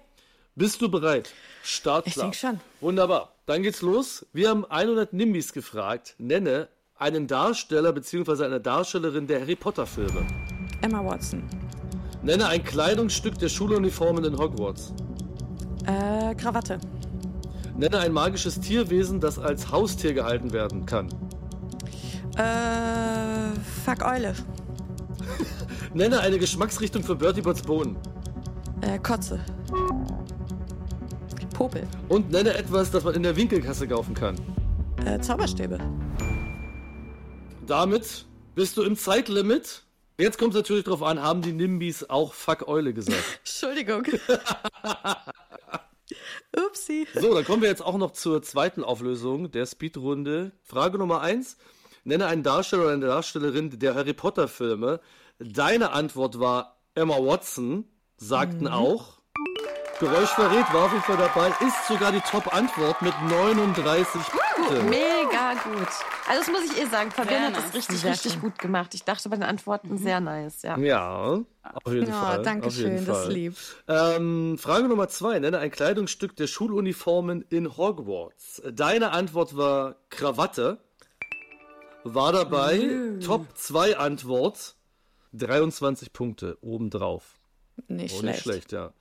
Bist 0.55 0.81
du 0.81 0.89
bereit? 0.89 1.33
Start 1.63 2.07
Ich 2.07 2.13
klar. 2.13 2.25
denk 2.27 2.35
schon. 2.35 2.59
Wunderbar. 2.79 3.33
Dann 3.45 3.61
geht's 3.61 3.81
los. 3.81 4.25
Wir 4.31 4.49
haben 4.49 4.65
100 4.65 5.11
Nimbis 5.11 5.51
gefragt. 5.51 6.15
Nenne 6.17 6.69
einen 6.97 7.27
Darsteller 7.27 7.91
bzw. 7.91 8.45
eine 8.45 8.61
Darstellerin 8.61 9.27
der 9.27 9.41
Harry 9.41 9.55
Potter 9.55 9.85
Filme. 9.85 10.25
Emma 10.81 11.05
Watson. 11.05 11.43
Nenne 12.23 12.47
ein 12.47 12.63
Kleidungsstück 12.63 13.37
der 13.37 13.49
Schuluniformen 13.49 14.23
in 14.23 14.37
Hogwarts. 14.37 14.93
Äh, 15.85 16.33
Krawatte. 16.35 16.79
Nenne 17.77 17.99
ein 17.99 18.13
magisches 18.13 18.59
Tierwesen, 18.61 19.19
das 19.19 19.37
als 19.37 19.71
Haustier 19.71 20.13
gehalten 20.13 20.53
werden 20.53 20.85
kann. 20.85 21.09
Äh, 22.37 23.59
fuck 23.85 24.03
Eule. 24.05 24.33
Nenne 25.93 26.19
eine 26.19 26.37
Geschmacksrichtung 26.37 27.03
für 27.03 27.15
Bertie 27.15 27.41
Botts 27.41 27.61
Bohnen. 27.61 27.97
Äh, 28.81 28.99
Kotze. 28.99 29.39
Popel. 31.53 31.87
Und 32.09 32.31
nenne 32.31 32.53
etwas, 32.53 32.91
das 32.91 33.05
man 33.05 33.15
in 33.15 33.23
der 33.23 33.35
Winkelkasse 33.37 33.87
kaufen 33.87 34.13
kann. 34.13 34.35
Äh, 35.05 35.19
Zauberstäbe. 35.19 35.79
Damit 37.65 38.25
bist 38.53 38.75
du 38.77 38.83
im 38.83 38.97
Zeitlimit. 38.97 39.83
Jetzt 40.17 40.37
kommt 40.37 40.53
es 40.53 40.57
natürlich 40.57 40.83
darauf 40.83 41.03
an, 41.03 41.21
haben 41.21 41.41
die 41.41 41.53
Nimbis 41.53 42.09
auch 42.09 42.33
Fuck 42.33 42.67
Eule 42.67 42.93
gesagt? 42.93 43.23
Entschuldigung. 43.39 44.03
Upsi. 46.55 47.07
So, 47.13 47.33
dann 47.33 47.43
kommen 47.45 47.61
wir 47.61 47.69
jetzt 47.69 47.83
auch 47.83 47.97
noch 47.97 48.11
zur 48.11 48.41
zweiten 48.41 48.83
Auflösung 48.83 49.51
der 49.51 49.65
Speedrunde. 49.65 50.51
Frage 50.63 50.97
Nummer 50.97 51.21
eins: 51.21 51.57
Nenne 52.05 52.27
einen 52.27 52.43
Darsteller 52.43 52.83
oder 52.83 52.93
eine 52.93 53.07
Darstellerin 53.07 53.77
der 53.79 53.95
Harry 53.95 54.13
Potter 54.13 54.47
Filme. 54.47 54.99
Deine 55.39 55.91
Antwort 55.91 56.39
war 56.39 56.77
Emma 56.93 57.15
Watson, 57.17 57.85
sagten 58.17 58.67
auch. 58.67 59.19
Geräusch 59.99 60.29
verrät, 60.29 60.65
war 60.73 60.85
auf 60.85 60.91
jeden 60.91 61.03
Fall 61.03 61.17
dabei, 61.17 61.47
ist 61.65 61.87
sogar 61.87 62.11
die 62.11 62.19
Top-Antwort 62.19 63.01
mit 63.01 63.13
39 63.29 64.21
Punkten. 64.21 64.89
Mega 64.89 65.53
gut. 65.63 65.87
Also 66.27 66.41
das 66.41 66.47
muss 66.51 66.71
ich 66.71 66.81
eh 66.81 66.85
sagen, 66.85 67.09
Fabian 67.11 67.43
hat 67.45 67.55
das 67.57 67.73
richtig, 67.73 67.99
Sehr 67.99 68.11
richtig 68.11 68.33
schön. 68.33 68.41
gut 68.41 68.59
gemacht. 68.59 68.93
Ich 68.93 69.03
dachte 69.03 69.27
bei 69.29 69.37
den 69.37 69.43
Antworten 69.43 69.97
sehr 69.97 70.19
nice, 70.19 70.61
ja. 70.63 70.77
Ja, 70.77 71.39
auf 71.83 71.93
jeden 71.93 72.07
Ja, 72.09 72.21
Fall. 72.21 72.43
danke 72.43 72.67
auf 72.67 72.75
jeden 72.75 72.97
schön, 72.97 73.05
das 73.05 73.27
lieb. 73.29 73.55
Ähm, 73.87 74.57
Frage 74.59 74.87
Nummer 74.89 75.07
zwei. 75.07 75.39
Nenne 75.39 75.57
ein 75.59 75.71
Kleidungsstück 75.71 76.35
der 76.35 76.47
Schuluniformen 76.47 77.43
in 77.49 77.77
Hogwarts. 77.77 78.61
Deine 78.71 79.11
Antwort 79.11 79.55
war 79.57 79.95
Krawatte. 80.09 80.79
War 82.07 82.31
dabei. 82.31 83.17
Top 83.23 83.47
2 83.57 83.97
Antwort. 83.97 84.75
23 85.33 86.13
Punkte 86.13 86.57
obendrauf. 86.61 87.39
Nicht 87.87 88.13
Oh, 88.15 88.19
schlecht. 88.19 88.23
nicht 88.23 88.43
schlecht, 88.43 88.71
ja. 88.71 88.93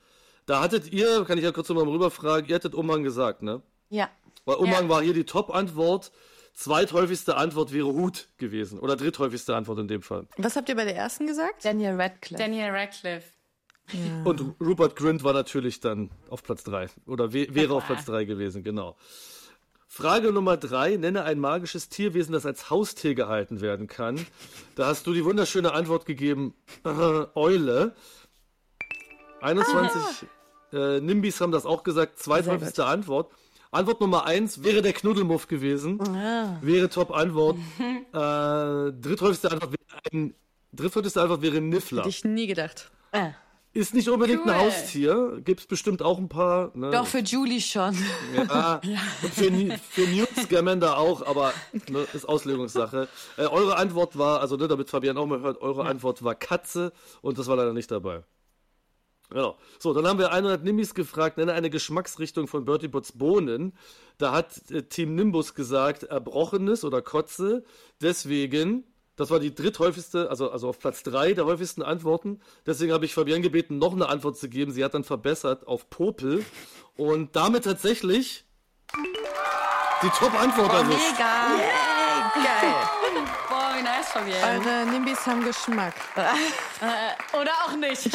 Da 0.46 0.60
hattet 0.60 0.92
ihr, 0.92 1.24
kann 1.24 1.38
ich 1.38 1.44
ja 1.44 1.52
kurz 1.52 1.68
nochmal 1.68 1.86
rüberfragen, 1.88 2.48
ihr 2.48 2.56
hattet 2.56 2.74
Umhang 2.74 3.02
gesagt, 3.04 3.42
ne? 3.42 3.62
Ja. 3.88 4.08
Weil 4.44 4.56
Umhang 4.56 4.84
Ja. 4.84 4.88
war 4.88 5.02
hier 5.02 5.14
die 5.14 5.24
Top-Antwort. 5.24 6.10
Zweithäufigste 6.54 7.36
Antwort 7.36 7.72
wäre 7.72 7.86
Hut 7.86 8.28
gewesen. 8.38 8.78
Oder 8.78 8.96
dritthäufigste 8.96 9.54
Antwort 9.54 9.78
in 9.80 9.88
dem 9.88 10.02
Fall. 10.02 10.26
Was 10.36 10.56
habt 10.56 10.68
ihr 10.68 10.76
bei 10.76 10.84
der 10.84 10.96
ersten 10.96 11.26
gesagt? 11.26 11.64
Daniel 11.64 12.00
Radcliffe. 12.00 12.42
Daniel 12.42 12.70
Radcliffe. 12.70 13.28
Und 14.24 14.54
Rupert 14.60 14.96
Grint 14.96 15.22
war 15.24 15.34
natürlich 15.34 15.80
dann 15.80 16.10
auf 16.30 16.42
Platz 16.42 16.64
3. 16.64 16.86
Oder 17.06 17.32
wäre 17.34 17.74
auf. 17.74 17.84
Platz 17.86 18.06
3 18.06 18.24
gewesen, 18.24 18.62
genau. 18.62 18.96
Frage 19.94 20.32
Nummer 20.32 20.56
3. 20.56 20.96
Nenne 20.96 21.22
ein 21.22 21.38
magisches 21.38 21.88
Tierwesen, 21.88 22.32
das 22.32 22.44
als 22.44 22.68
Haustier 22.68 23.14
gehalten 23.14 23.60
werden 23.60 23.86
kann. 23.86 24.26
Da 24.74 24.86
hast 24.86 25.06
du 25.06 25.14
die 25.14 25.24
wunderschöne 25.24 25.72
Antwort 25.72 26.04
gegeben, 26.04 26.52
äh, 26.84 26.88
Eule. 27.36 27.94
21 29.40 30.28
äh, 30.72 30.98
Nimbis 30.98 31.40
haben 31.40 31.52
das 31.52 31.64
auch 31.64 31.84
gesagt. 31.84 32.18
Zweithäufigste 32.18 32.86
Antwort. 32.86 33.30
Antwort 33.70 34.00
Nummer 34.00 34.26
1 34.26 34.64
wäre 34.64 34.82
der 34.82 34.94
Knuddelmuff 34.94 35.46
gewesen. 35.46 36.00
Wäre 36.60 36.88
Top-Antwort. 36.88 37.58
äh, 37.78 39.00
dritthäufigste 39.00 39.52
Antwort 39.52 39.70
wäre 39.70 40.00
ein... 40.12 40.34
Dritthäufigste 40.72 41.22
Antwort 41.22 41.40
wäre 41.40 41.60
Niffler. 41.60 42.00
Hätte 42.00 42.08
ich 42.08 42.24
nie 42.24 42.48
gedacht. 42.48 42.90
Äh, 43.12 43.30
Ist 43.74 43.92
nicht 43.92 44.08
unbedingt 44.08 44.42
Cool. 44.44 44.52
ein 44.52 44.60
Haustier, 44.60 45.40
gibt's 45.44 45.66
bestimmt 45.66 46.00
auch 46.00 46.18
ein 46.18 46.28
paar. 46.28 46.70
Ne? 46.74 46.92
Doch, 46.92 47.06
für 47.06 47.18
Julie 47.18 47.60
schon. 47.60 47.96
Ja, 48.36 48.80
und 49.22 49.34
für, 49.34 49.78
für 49.90 50.08
Newt 50.08 50.28
Scamander 50.44 50.96
auch, 50.96 51.26
aber 51.26 51.52
ne, 51.88 52.06
ist 52.12 52.28
Auslegungssache. 52.28 53.08
Äh, 53.36 53.46
eure 53.46 53.76
Antwort 53.76 54.16
war, 54.16 54.40
also 54.40 54.56
ne, 54.56 54.68
damit 54.68 54.90
Fabian 54.90 55.18
auch 55.18 55.26
mal 55.26 55.40
hört, 55.40 55.60
eure 55.60 55.86
Antwort 55.86 56.22
war 56.22 56.36
Katze 56.36 56.92
und 57.20 57.36
das 57.36 57.48
war 57.48 57.56
leider 57.56 57.72
nicht 57.72 57.90
dabei. 57.90 58.22
Genau. 59.30 59.58
So, 59.80 59.92
dann 59.92 60.06
haben 60.06 60.20
wir 60.20 60.30
100 60.30 60.62
Nimbis 60.62 60.94
gefragt, 60.94 61.38
nenne 61.38 61.52
eine 61.54 61.68
Geschmacksrichtung 61.68 62.46
von 62.46 62.64
Bertie 62.64 62.86
Botts 62.86 63.10
Bohnen. 63.10 63.72
Da 64.18 64.30
hat 64.32 64.70
äh, 64.70 64.84
Team 64.84 65.16
Nimbus 65.16 65.54
gesagt, 65.54 66.04
Erbrochenes 66.04 66.84
oder 66.84 67.02
Kotze. 67.02 67.64
Deswegen, 68.00 68.84
das 69.16 69.30
war 69.30 69.38
die 69.38 69.54
dritthäufigste, 69.54 70.28
also, 70.30 70.50
also 70.50 70.68
auf 70.68 70.78
Platz 70.78 71.02
3 71.04 71.34
der 71.34 71.44
häufigsten 71.46 71.82
Antworten. 71.82 72.40
Deswegen 72.66 72.92
habe 72.92 73.04
ich 73.04 73.14
Fabian 73.14 73.42
gebeten, 73.42 73.78
noch 73.78 73.92
eine 73.92 74.08
Antwort 74.08 74.36
zu 74.36 74.48
geben. 74.48 74.72
Sie 74.72 74.84
hat 74.84 74.94
dann 74.94 75.04
verbessert 75.04 75.66
auf 75.66 75.88
Popel. 75.90 76.44
Und 76.96 77.34
damit 77.36 77.64
tatsächlich 77.64 78.44
die 80.02 80.08
Top-Antwort 80.10 80.70
Oh, 80.72 80.76
erwischt. 80.76 81.12
mega. 81.12 81.50
Geil. 82.34 82.74
Boah, 83.48 83.74
wie 83.76 83.82
nice, 83.82 84.08
Fabian. 84.08 84.60
Eure 84.66 84.86
Nimbis 84.90 85.26
haben 85.26 85.44
Geschmack. 85.44 85.94
Oder 87.32 87.52
auch 87.66 87.76
nicht. 87.76 88.10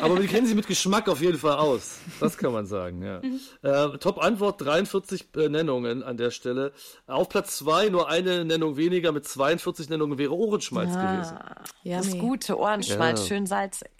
Aber 0.00 0.20
wir 0.20 0.28
kennen 0.28 0.46
sie 0.46 0.54
mit 0.54 0.66
Geschmack 0.66 1.08
auf 1.08 1.20
jeden 1.20 1.38
Fall 1.38 1.56
aus. 1.58 1.98
Das 2.20 2.36
kann 2.36 2.52
man 2.52 2.66
sagen, 2.66 3.02
ja. 3.02 3.20
Äh, 3.62 3.98
Top-Antwort, 3.98 4.60
43 4.60 5.26
äh, 5.36 5.48
Nennungen 5.48 6.02
an 6.02 6.16
der 6.16 6.30
Stelle. 6.30 6.72
Auf 7.06 7.28
Platz 7.28 7.58
2 7.58 7.88
nur 7.90 8.08
eine 8.08 8.44
Nennung 8.44 8.76
weniger, 8.76 9.12
mit 9.12 9.26
42 9.26 9.88
Nennungen 9.88 10.18
wäre 10.18 10.34
Ohrenschmalz 10.36 10.92
gewesen. 10.94 11.38
Das 11.84 12.06
Yummy. 12.08 12.18
gute 12.18 12.58
Ohrenschmalz, 12.58 13.20
Ja. 13.20 13.26
schön 13.26 13.46
salzig. 13.46 13.90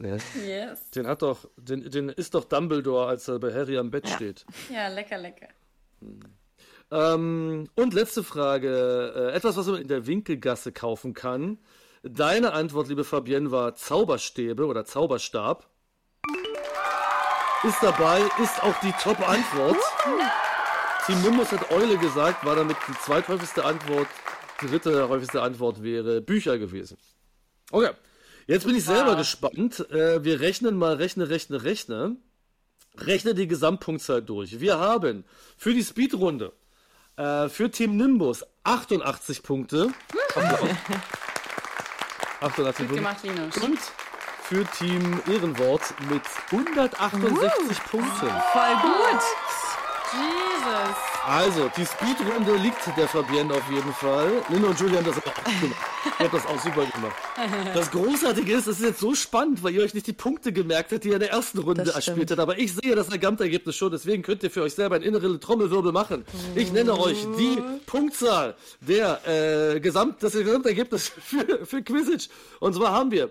Ja. 0.00 0.16
yes. 0.44 0.90
Den 0.90 1.06
hat 1.06 1.22
doch, 1.22 1.48
den, 1.56 1.88
den 1.90 2.08
ist 2.08 2.34
doch 2.34 2.44
Dumbledore, 2.44 3.06
als 3.06 3.28
er 3.28 3.38
bei 3.38 3.52
Harry 3.54 3.78
am 3.78 3.90
Bett 3.90 4.08
steht. 4.08 4.44
Ja, 4.72 4.88
lecker, 4.88 5.18
lecker. 5.18 5.48
Ähm, 6.90 7.68
und 7.76 7.94
letzte 7.94 8.22
Frage. 8.22 9.12
Äh, 9.32 9.36
etwas, 9.36 9.56
was 9.56 9.66
man 9.66 9.80
in 9.80 9.88
der 9.88 10.06
Winkelgasse 10.06 10.72
kaufen 10.72 11.14
kann. 11.14 11.58
Deine 12.06 12.52
Antwort, 12.52 12.88
liebe 12.88 13.02
Fabienne, 13.02 13.50
war 13.50 13.76
Zauberstäbe 13.76 14.66
oder 14.66 14.84
Zauberstab. 14.84 15.66
Ist 17.66 17.82
dabei, 17.82 18.20
ist 18.42 18.62
auch 18.62 18.78
die 18.80 18.92
Top-Antwort. 19.02 19.78
Team 21.06 21.22
Nimbus 21.22 21.50
hat 21.50 21.70
Eule 21.70 21.96
gesagt, 21.96 22.44
war 22.44 22.56
damit 22.56 22.76
die 22.86 22.92
zweithäufigste 22.98 23.64
Antwort. 23.64 24.06
Die 24.60 24.66
dritte 24.66 25.08
häufigste 25.08 25.40
Antwort 25.40 25.82
wäre 25.82 26.20
Bücher 26.20 26.58
gewesen. 26.58 26.98
Okay, 27.70 27.92
jetzt 28.48 28.66
bin 28.66 28.76
ich 28.76 28.84
selber 28.84 29.16
gespannt. 29.16 29.88
Äh, 29.90 30.22
wir 30.22 30.40
rechnen 30.40 30.76
mal, 30.76 30.96
rechne, 30.96 31.30
rechne, 31.30 31.64
rechne. 31.64 32.16
Rechne 32.98 33.34
die 33.34 33.48
Gesamtpunktzahl 33.48 34.20
durch. 34.20 34.60
Wir 34.60 34.78
haben 34.78 35.24
für 35.56 35.72
die 35.72 35.82
Speedrunde 35.82 36.52
äh, 37.16 37.48
für 37.48 37.70
Team 37.70 37.96
Nimbus 37.96 38.44
88 38.62 39.42
Punkte. 39.42 39.88
Applaus. 42.44 42.68
88 42.68 42.76
Gut 42.76 42.86
Punkte. 42.88 42.94
gemacht, 42.96 43.22
Linus. 43.22 43.56
Und 43.58 43.78
für 44.42 44.64
Team 44.78 45.22
Ehrenwort 45.26 45.82
mit 46.10 46.22
168 46.50 47.84
Punkten. 47.90 48.28
Voll 48.52 48.74
gut. 48.82 49.22
Jesus. 50.14 50.96
Also, 51.26 51.70
die 51.76 51.86
Speedrunde 51.86 52.56
liegt 52.56 52.86
der 52.96 53.08
Fabienne 53.08 53.54
auf 53.54 53.70
jeden 53.70 53.92
Fall. 53.94 54.30
Linda 54.50 54.68
und 54.68 54.78
Julian 54.78 54.98
haben 54.98 55.06
das 55.06 55.16
auch 55.16 55.44
gemacht. 55.44 55.80
Ihr 56.18 56.24
habt 56.24 56.34
das 56.34 56.46
auch 56.46 56.60
super 56.60 56.84
gemacht. 56.84 57.16
Das 57.72 57.90
Großartige 57.90 58.52
ist, 58.52 58.66
es 58.66 58.78
ist 58.78 58.84
jetzt 58.84 59.00
so 59.00 59.14
spannend, 59.14 59.62
weil 59.62 59.74
ihr 59.74 59.82
euch 59.82 59.94
nicht 59.94 60.06
die 60.06 60.12
Punkte 60.12 60.52
gemerkt 60.52 60.92
habt, 60.92 61.04
die 61.04 61.08
ihr 61.08 61.14
in 61.14 61.20
der 61.20 61.30
ersten 61.30 61.58
Runde 61.58 61.90
erspielt 61.90 62.30
habt. 62.30 62.40
Aber 62.40 62.58
ich 62.58 62.74
sehe 62.74 62.94
das 62.94 63.08
Gesamtergebnis 63.08 63.74
schon, 63.74 63.90
deswegen 63.90 64.22
könnt 64.22 64.42
ihr 64.42 64.50
für 64.50 64.62
euch 64.62 64.74
selber 64.74 64.96
einen 64.96 65.04
inneren 65.04 65.40
Trommelwirbel 65.40 65.92
machen. 65.92 66.24
Ich 66.54 66.72
nenne 66.72 66.98
euch 66.98 67.26
die 67.38 67.58
Punktzahl 67.86 68.54
der 68.80 69.20
äh, 69.26 69.80
Gesamt, 69.80 70.22
das 70.22 70.32
Gesamtergebnis 70.32 71.08
für, 71.08 71.64
für 71.64 71.82
Quizage. 71.82 72.28
Und 72.60 72.74
zwar 72.74 72.92
haben 72.92 73.10
wir 73.10 73.30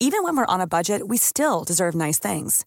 Even 0.00 0.22
when 0.22 0.36
we're 0.36 0.44
on 0.46 0.60
a 0.60 0.66
budget, 0.66 1.08
we 1.08 1.16
still 1.16 1.64
deserve 1.64 1.94
nice 1.96 2.18
things. 2.18 2.66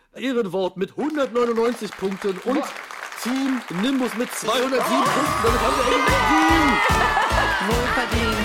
Ehrenwort 0.15 0.75
mit 0.77 0.91
199 0.91 1.91
Punkten 1.91 2.37
und 2.43 2.63
Team 3.23 3.61
Nimbus 3.81 4.13
mit 4.15 4.29
207 4.29 4.79
Punkten. 4.79 5.09
Damit 5.43 5.61
haben 5.61 5.77
wir 5.77 5.85
ein 5.85 6.05
Team. 6.27 6.67
Wohlverdient. 7.69 8.41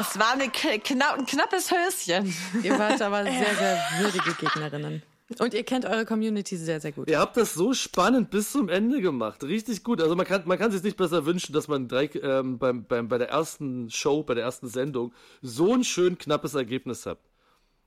Es 0.00 0.18
war 0.18 0.32
eine, 0.32 0.48
kna 0.50 1.14
ein 1.14 1.24
knappes 1.24 1.70
Höschen. 1.70 2.34
Ihr 2.62 2.78
wart 2.78 3.00
aber 3.00 3.24
sehr, 3.24 3.54
sehr 3.54 3.78
würdige 4.00 4.34
Gegnerinnen. 4.34 5.02
Und 5.38 5.54
ihr 5.54 5.64
kennt 5.64 5.86
eure 5.86 6.04
Community 6.04 6.56
sehr, 6.56 6.80
sehr 6.80 6.92
gut. 6.92 7.08
Ihr 7.08 7.18
habt 7.18 7.36
das 7.38 7.54
so 7.54 7.72
spannend 7.72 8.30
bis 8.30 8.52
zum 8.52 8.68
Ende 8.68 9.00
gemacht. 9.00 9.42
Richtig 9.42 9.82
gut. 9.82 10.02
Also 10.02 10.14
man 10.14 10.26
kann, 10.26 10.42
man 10.44 10.58
kann 10.58 10.70
sich 10.70 10.82
nicht 10.82 10.98
besser 10.98 11.24
wünschen, 11.24 11.54
dass 11.54 11.68
man 11.68 11.88
direkt, 11.88 12.20
ähm, 12.22 12.58
beim, 12.58 12.84
beim, 12.84 13.08
bei 13.08 13.16
der 13.16 13.30
ersten 13.30 13.88
Show, 13.90 14.22
bei 14.22 14.34
der 14.34 14.44
ersten 14.44 14.68
Sendung 14.68 15.14
so 15.40 15.72
ein 15.72 15.84
schön 15.84 16.18
knappes 16.18 16.54
Ergebnis 16.54 17.06
hat. 17.06 17.18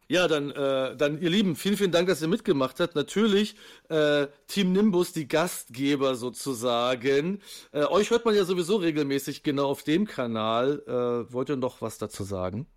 Ja, 0.10 0.28
dann, 0.30 0.52
äh, 0.52 0.96
dann, 0.96 1.22
ihr 1.22 1.30
Lieben, 1.30 1.58
vielen, 1.58 1.76
vielen 1.76 1.92
Dank, 1.92 2.08
dass 2.08 2.22
ihr 2.22 2.30
mitgemacht 2.30 2.80
habt. 2.80 2.96
Natürlich, 2.96 3.56
äh, 3.90 4.28
Team 4.48 4.72
Nimbus, 4.72 5.12
die 5.12 5.28
Gastgeber 5.28 6.16
sozusagen. 6.16 7.42
Äh, 7.74 7.84
euch 7.86 8.10
hört 8.10 8.24
man 8.24 8.34
ja 8.34 8.46
sowieso 8.46 8.78
regelmäßig 8.78 9.44
genau 9.44 9.68
auf 9.68 9.84
dem 9.84 10.06
Kanal. 10.08 10.82
Äh, 10.88 11.34
wollt 11.34 11.50
ihr 11.50 11.58
noch 11.58 11.82
was 11.82 11.98
dazu 11.98 12.24
sagen? 12.24 12.68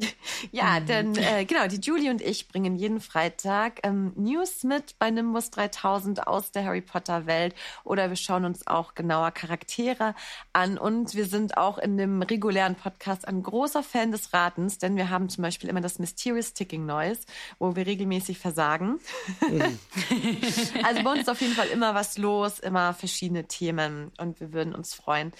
Ja, 0.52 0.80
denn 0.80 1.16
äh, 1.16 1.44
genau, 1.44 1.66
die 1.66 1.80
Julie 1.80 2.10
und 2.10 2.22
ich 2.22 2.48
bringen 2.48 2.76
jeden 2.76 3.00
Freitag 3.00 3.80
ähm, 3.82 4.12
News 4.16 4.64
mit 4.64 4.98
bei 4.98 5.10
Nimbus 5.10 5.50
3000 5.50 6.26
aus 6.26 6.50
der 6.50 6.64
Harry 6.64 6.80
Potter 6.80 7.26
Welt. 7.26 7.54
Oder 7.84 8.08
wir 8.08 8.16
schauen 8.16 8.44
uns 8.44 8.66
auch 8.66 8.94
genauer 8.94 9.32
Charaktere 9.32 10.14
an. 10.52 10.78
Und 10.78 11.14
wir 11.14 11.26
sind 11.26 11.56
auch 11.56 11.78
in 11.78 11.98
dem 11.98 12.22
regulären 12.22 12.74
Podcast 12.74 13.28
ein 13.28 13.42
großer 13.42 13.82
Fan 13.82 14.12
des 14.12 14.32
Ratens, 14.32 14.78
denn 14.78 14.96
wir 14.96 15.10
haben 15.10 15.28
zum 15.28 15.42
Beispiel 15.42 15.68
immer 15.68 15.80
das 15.80 15.98
Mysterious 15.98 16.54
Ticking 16.54 16.86
Noise, 16.86 17.20
wo 17.58 17.76
wir 17.76 17.86
regelmäßig 17.86 18.38
versagen. 18.38 18.98
also 20.82 21.02
bei 21.02 21.10
uns 21.10 21.20
ist 21.20 21.30
auf 21.30 21.40
jeden 21.40 21.54
Fall 21.54 21.68
immer 21.68 21.94
was 21.94 22.18
los, 22.18 22.58
immer 22.58 22.94
verschiedene 22.94 23.44
Themen. 23.44 24.10
Und 24.18 24.40
wir 24.40 24.52
würden 24.52 24.74
uns 24.74 24.94
freuen, 24.94 25.32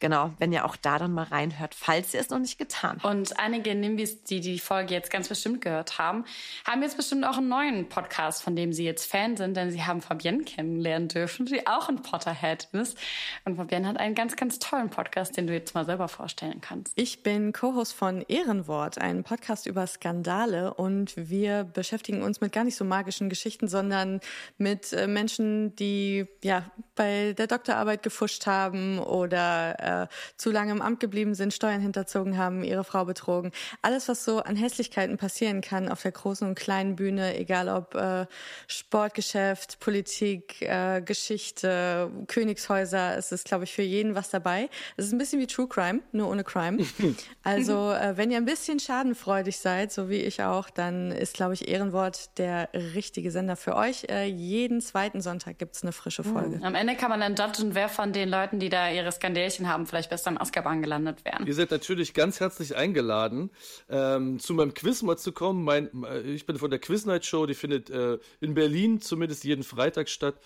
genau, 0.00 0.32
wenn 0.38 0.52
ihr 0.52 0.64
auch 0.64 0.76
da 0.76 0.98
dann 0.98 1.12
mal 1.12 1.24
reinhört, 1.24 1.74
falls 1.74 2.14
ihr 2.14 2.20
es 2.20 2.30
noch 2.30 2.38
nicht 2.38 2.58
getan 2.58 2.98
habt. 3.02 3.04
Und 3.04 3.38
einige 3.38 3.74
Nimbis, 3.94 4.24
die 4.24 4.40
die 4.40 4.58
Folge 4.58 4.92
jetzt 4.92 5.10
ganz 5.10 5.28
bestimmt 5.28 5.60
gehört 5.60 5.98
haben, 5.98 6.24
haben 6.66 6.82
jetzt 6.82 6.96
bestimmt 6.96 7.24
auch 7.24 7.38
einen 7.38 7.48
neuen 7.48 7.88
Podcast, 7.88 8.42
von 8.42 8.56
dem 8.56 8.72
sie 8.72 8.84
jetzt 8.84 9.10
Fan 9.10 9.36
sind, 9.36 9.56
denn 9.56 9.70
sie 9.70 9.84
haben 9.84 10.00
Fabienne 10.00 10.42
kennenlernen 10.42 11.08
dürfen, 11.08 11.46
die 11.46 11.66
auch 11.66 11.88
ein 11.88 12.02
Potterhead 12.02 12.68
ist. 12.72 12.98
Und 13.44 13.56
Fabienne 13.56 13.86
hat 13.86 13.98
einen 13.98 14.14
ganz, 14.14 14.34
ganz 14.36 14.58
tollen 14.58 14.90
Podcast, 14.90 15.36
den 15.36 15.46
du 15.46 15.52
jetzt 15.52 15.74
mal 15.74 15.84
selber 15.84 16.08
vorstellen 16.08 16.60
kannst. 16.60 16.92
Ich 16.96 17.22
bin 17.22 17.52
Co-Host 17.52 17.94
von 17.94 18.22
Ehrenwort, 18.22 18.98
einem 18.98 19.22
Podcast 19.22 19.66
über 19.66 19.86
Skandale 19.86 20.74
und 20.74 21.12
wir 21.16 21.64
beschäftigen 21.64 22.22
uns 22.22 22.40
mit 22.40 22.52
gar 22.52 22.64
nicht 22.64 22.76
so 22.76 22.84
magischen 22.84 23.28
Geschichten, 23.28 23.68
sondern 23.68 24.20
mit 24.58 24.92
äh, 24.92 25.06
Menschen, 25.06 25.76
die 25.76 26.26
ja 26.42 26.64
bei 26.96 27.32
der 27.34 27.46
Doktorarbeit 27.46 28.02
gefuscht 28.02 28.46
haben 28.46 28.98
oder 28.98 30.02
äh, 30.02 30.14
zu 30.36 30.50
lange 30.50 30.72
im 30.72 30.82
Amt 30.82 31.00
geblieben 31.00 31.34
sind, 31.34 31.54
Steuern 31.54 31.80
hinterzogen 31.80 32.36
haben, 32.36 32.64
ihre 32.64 32.84
Frau 32.84 33.04
betrogen. 33.04 33.52
Alles, 33.84 34.08
was 34.08 34.24
so 34.24 34.38
an 34.38 34.56
Hässlichkeiten 34.56 35.18
passieren 35.18 35.60
kann 35.60 35.90
auf 35.90 36.00
der 36.00 36.12
großen 36.12 36.48
und 36.48 36.54
kleinen 36.54 36.96
Bühne, 36.96 37.36
egal 37.38 37.68
ob 37.68 37.94
äh, 37.94 38.24
Sportgeschäft, 38.66 39.78
Politik, 39.78 40.62
äh, 40.62 41.02
Geschichte, 41.02 42.10
Königshäuser, 42.26 43.18
es 43.18 43.30
ist, 43.30 43.44
glaube 43.44 43.64
ich, 43.64 43.74
für 43.74 43.82
jeden 43.82 44.14
was 44.14 44.30
dabei. 44.30 44.70
Es 44.96 45.04
ist 45.04 45.12
ein 45.12 45.18
bisschen 45.18 45.38
wie 45.38 45.46
True 45.46 45.68
Crime, 45.68 46.00
nur 46.12 46.30
ohne 46.30 46.44
Crime. 46.44 46.78
Also, 47.42 47.92
äh, 47.92 48.16
wenn 48.16 48.30
ihr 48.30 48.38
ein 48.38 48.46
bisschen 48.46 48.80
schadenfreudig 48.80 49.58
seid, 49.58 49.92
so 49.92 50.08
wie 50.08 50.22
ich 50.22 50.42
auch, 50.42 50.70
dann 50.70 51.10
ist, 51.10 51.34
glaube 51.34 51.52
ich, 51.52 51.68
Ehrenwort 51.68 52.38
der 52.38 52.70
richtige 52.72 53.30
Sender 53.30 53.56
für 53.56 53.76
euch. 53.76 54.06
Äh, 54.08 54.24
jeden 54.24 54.80
zweiten 54.80 55.20
Sonntag 55.20 55.58
gibt's 55.58 55.82
eine 55.82 55.92
frische 55.92 56.24
Folge. 56.24 56.60
Am 56.62 56.74
Ende 56.74 56.96
kann 56.96 57.10
man 57.10 57.20
dann 57.20 57.34
judgen, 57.34 57.74
wer 57.74 57.90
von 57.90 58.14
den 58.14 58.30
Leuten, 58.30 58.60
die 58.60 58.70
da 58.70 58.90
ihre 58.90 59.12
Skandälchen 59.12 59.68
haben, 59.68 59.86
vielleicht 59.86 60.08
besser 60.08 60.30
im 60.30 60.40
Azkaban 60.40 60.80
gelandet 60.80 61.24
wären. 61.26 61.46
Ihr 61.46 61.54
seid 61.54 61.70
natürlich 61.70 62.14
ganz 62.14 62.40
herzlich 62.40 62.76
eingeladen, 62.76 63.50
ähm, 63.88 64.38
zu 64.38 64.54
meinem 64.54 64.74
Quiz 64.74 65.02
mal 65.02 65.16
zu 65.16 65.32
kommen. 65.32 65.64
Mein, 65.64 65.90
äh, 66.04 66.20
ich 66.22 66.46
bin 66.46 66.58
von 66.58 66.70
der 66.70 66.78
Quiz 66.78 67.04
Night 67.06 67.24
Show, 67.24 67.46
die 67.46 67.54
findet 67.54 67.90
äh, 67.90 68.18
in 68.40 68.54
Berlin 68.54 69.00
zumindest 69.00 69.44
jeden 69.44 69.64
Freitag 69.64 70.08
statt. 70.08 70.36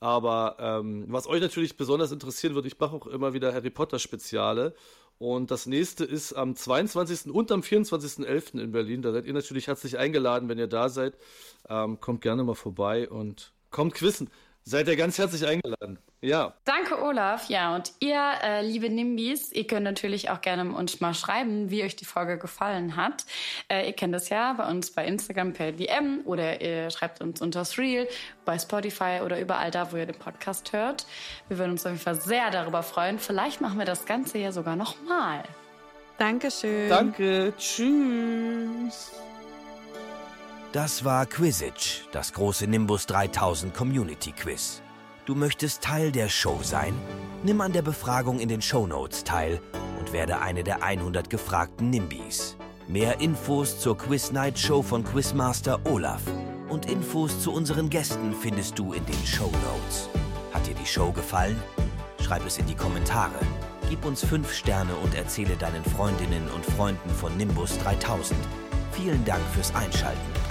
Aber 0.00 0.56
ähm, 0.58 1.04
was 1.08 1.26
euch 1.26 1.40
natürlich 1.40 1.76
besonders 1.76 2.12
interessieren 2.12 2.54
wird, 2.54 2.66
ich 2.66 2.78
mache 2.78 2.96
auch 2.96 3.06
immer 3.06 3.32
wieder 3.32 3.54
Harry 3.54 3.70
Potter 3.70 3.98
Speziale. 3.98 4.74
Und 5.18 5.50
das 5.50 5.64
nächste 5.64 6.04
ist 6.04 6.34
am 6.34 6.54
22. 6.54 7.32
und 7.32 7.50
am 7.50 7.60
24.11. 7.60 8.60
in 8.60 8.72
Berlin. 8.72 9.00
Da 9.00 9.12
seid 9.12 9.24
ihr 9.24 9.32
natürlich 9.32 9.66
herzlich 9.66 9.96
eingeladen, 9.96 10.48
wenn 10.48 10.58
ihr 10.58 10.66
da 10.66 10.90
seid. 10.90 11.16
Ähm, 11.68 12.00
kommt 12.00 12.20
gerne 12.20 12.44
mal 12.44 12.54
vorbei 12.54 13.08
und 13.08 13.52
kommt 13.70 13.94
quizzen. 13.94 14.30
Seid 14.68 14.88
ihr 14.88 14.96
ganz 14.96 15.16
herzlich 15.16 15.46
eingeladen. 15.46 15.96
Ja. 16.20 16.52
Danke, 16.64 17.00
Olaf. 17.00 17.48
Ja, 17.48 17.76
und 17.76 17.92
ihr, 18.00 18.20
äh, 18.42 18.66
liebe 18.66 18.90
Nimbis, 18.90 19.52
ihr 19.52 19.64
könnt 19.64 19.84
natürlich 19.84 20.28
auch 20.28 20.40
gerne 20.40 20.74
uns 20.74 21.00
mal 21.00 21.14
schreiben, 21.14 21.70
wie 21.70 21.84
euch 21.84 21.94
die 21.94 22.04
Folge 22.04 22.36
gefallen 22.36 22.96
hat. 22.96 23.26
Äh, 23.68 23.86
ihr 23.86 23.92
kennt 23.92 24.12
das 24.12 24.28
ja 24.28 24.54
bei 24.54 24.68
uns 24.68 24.90
bei 24.90 25.06
Instagram 25.06 25.52
per 25.52 25.70
DM 25.70 26.22
oder 26.24 26.60
ihr 26.60 26.90
schreibt 26.90 27.20
uns 27.20 27.40
unter 27.40 27.62
Threal, 27.62 28.08
bei 28.44 28.58
Spotify 28.58 29.20
oder 29.24 29.38
überall 29.38 29.70
da, 29.70 29.92
wo 29.92 29.98
ihr 29.98 30.06
den 30.06 30.18
Podcast 30.18 30.72
hört. 30.72 31.06
Wir 31.46 31.58
würden 31.58 31.70
uns 31.70 31.86
auf 31.86 31.92
jeden 31.92 32.02
Fall 32.02 32.20
sehr 32.20 32.50
darüber 32.50 32.82
freuen. 32.82 33.20
Vielleicht 33.20 33.60
machen 33.60 33.78
wir 33.78 33.86
das 33.86 34.04
Ganze 34.04 34.38
ja 34.38 34.50
sogar 34.50 34.74
nochmal. 34.74 35.44
Dankeschön. 36.18 36.88
Danke. 36.88 37.52
Tschüss. 37.56 39.12
Das 40.72 41.04
war 41.04 41.26
Quizage, 41.26 42.02
das 42.12 42.32
große 42.32 42.66
Nimbus 42.66 43.06
3000 43.06 43.72
Community 43.72 44.32
Quiz. 44.32 44.82
Du 45.24 45.34
möchtest 45.34 45.82
Teil 45.82 46.10
der 46.10 46.28
Show 46.28 46.58
sein? 46.62 46.92
Nimm 47.44 47.60
an 47.60 47.72
der 47.72 47.82
Befragung 47.82 48.40
in 48.40 48.48
den 48.48 48.60
Shownotes 48.60 49.24
teil 49.24 49.60
und 49.98 50.12
werde 50.12 50.40
eine 50.40 50.64
der 50.64 50.82
100 50.82 51.30
gefragten 51.30 51.90
Nimbis. 51.90 52.56
Mehr 52.88 53.20
Infos 53.20 53.80
zur 53.80 53.96
Quiz 53.96 54.32
Night 54.32 54.58
Show 54.58 54.82
von 54.82 55.04
Quizmaster 55.04 55.80
Olaf 55.84 56.22
und 56.68 56.90
Infos 56.90 57.40
zu 57.40 57.52
unseren 57.52 57.88
Gästen 57.88 58.34
findest 58.34 58.78
du 58.78 58.92
in 58.92 59.06
den 59.06 59.26
Shownotes. 59.26 60.08
Hat 60.52 60.66
dir 60.66 60.74
die 60.74 60.86
Show 60.86 61.12
gefallen? 61.12 61.60
Schreib 62.22 62.44
es 62.44 62.58
in 62.58 62.66
die 62.66 62.76
Kommentare. 62.76 63.38
Gib 63.88 64.04
uns 64.04 64.24
5 64.24 64.52
Sterne 64.52 64.94
und 64.96 65.14
erzähle 65.14 65.56
deinen 65.56 65.84
Freundinnen 65.84 66.48
und 66.50 66.66
Freunden 66.66 67.10
von 67.10 67.36
Nimbus 67.36 67.78
3000. 67.78 68.38
Vielen 68.92 69.24
Dank 69.24 69.42
fürs 69.54 69.74
Einschalten. 69.74 70.45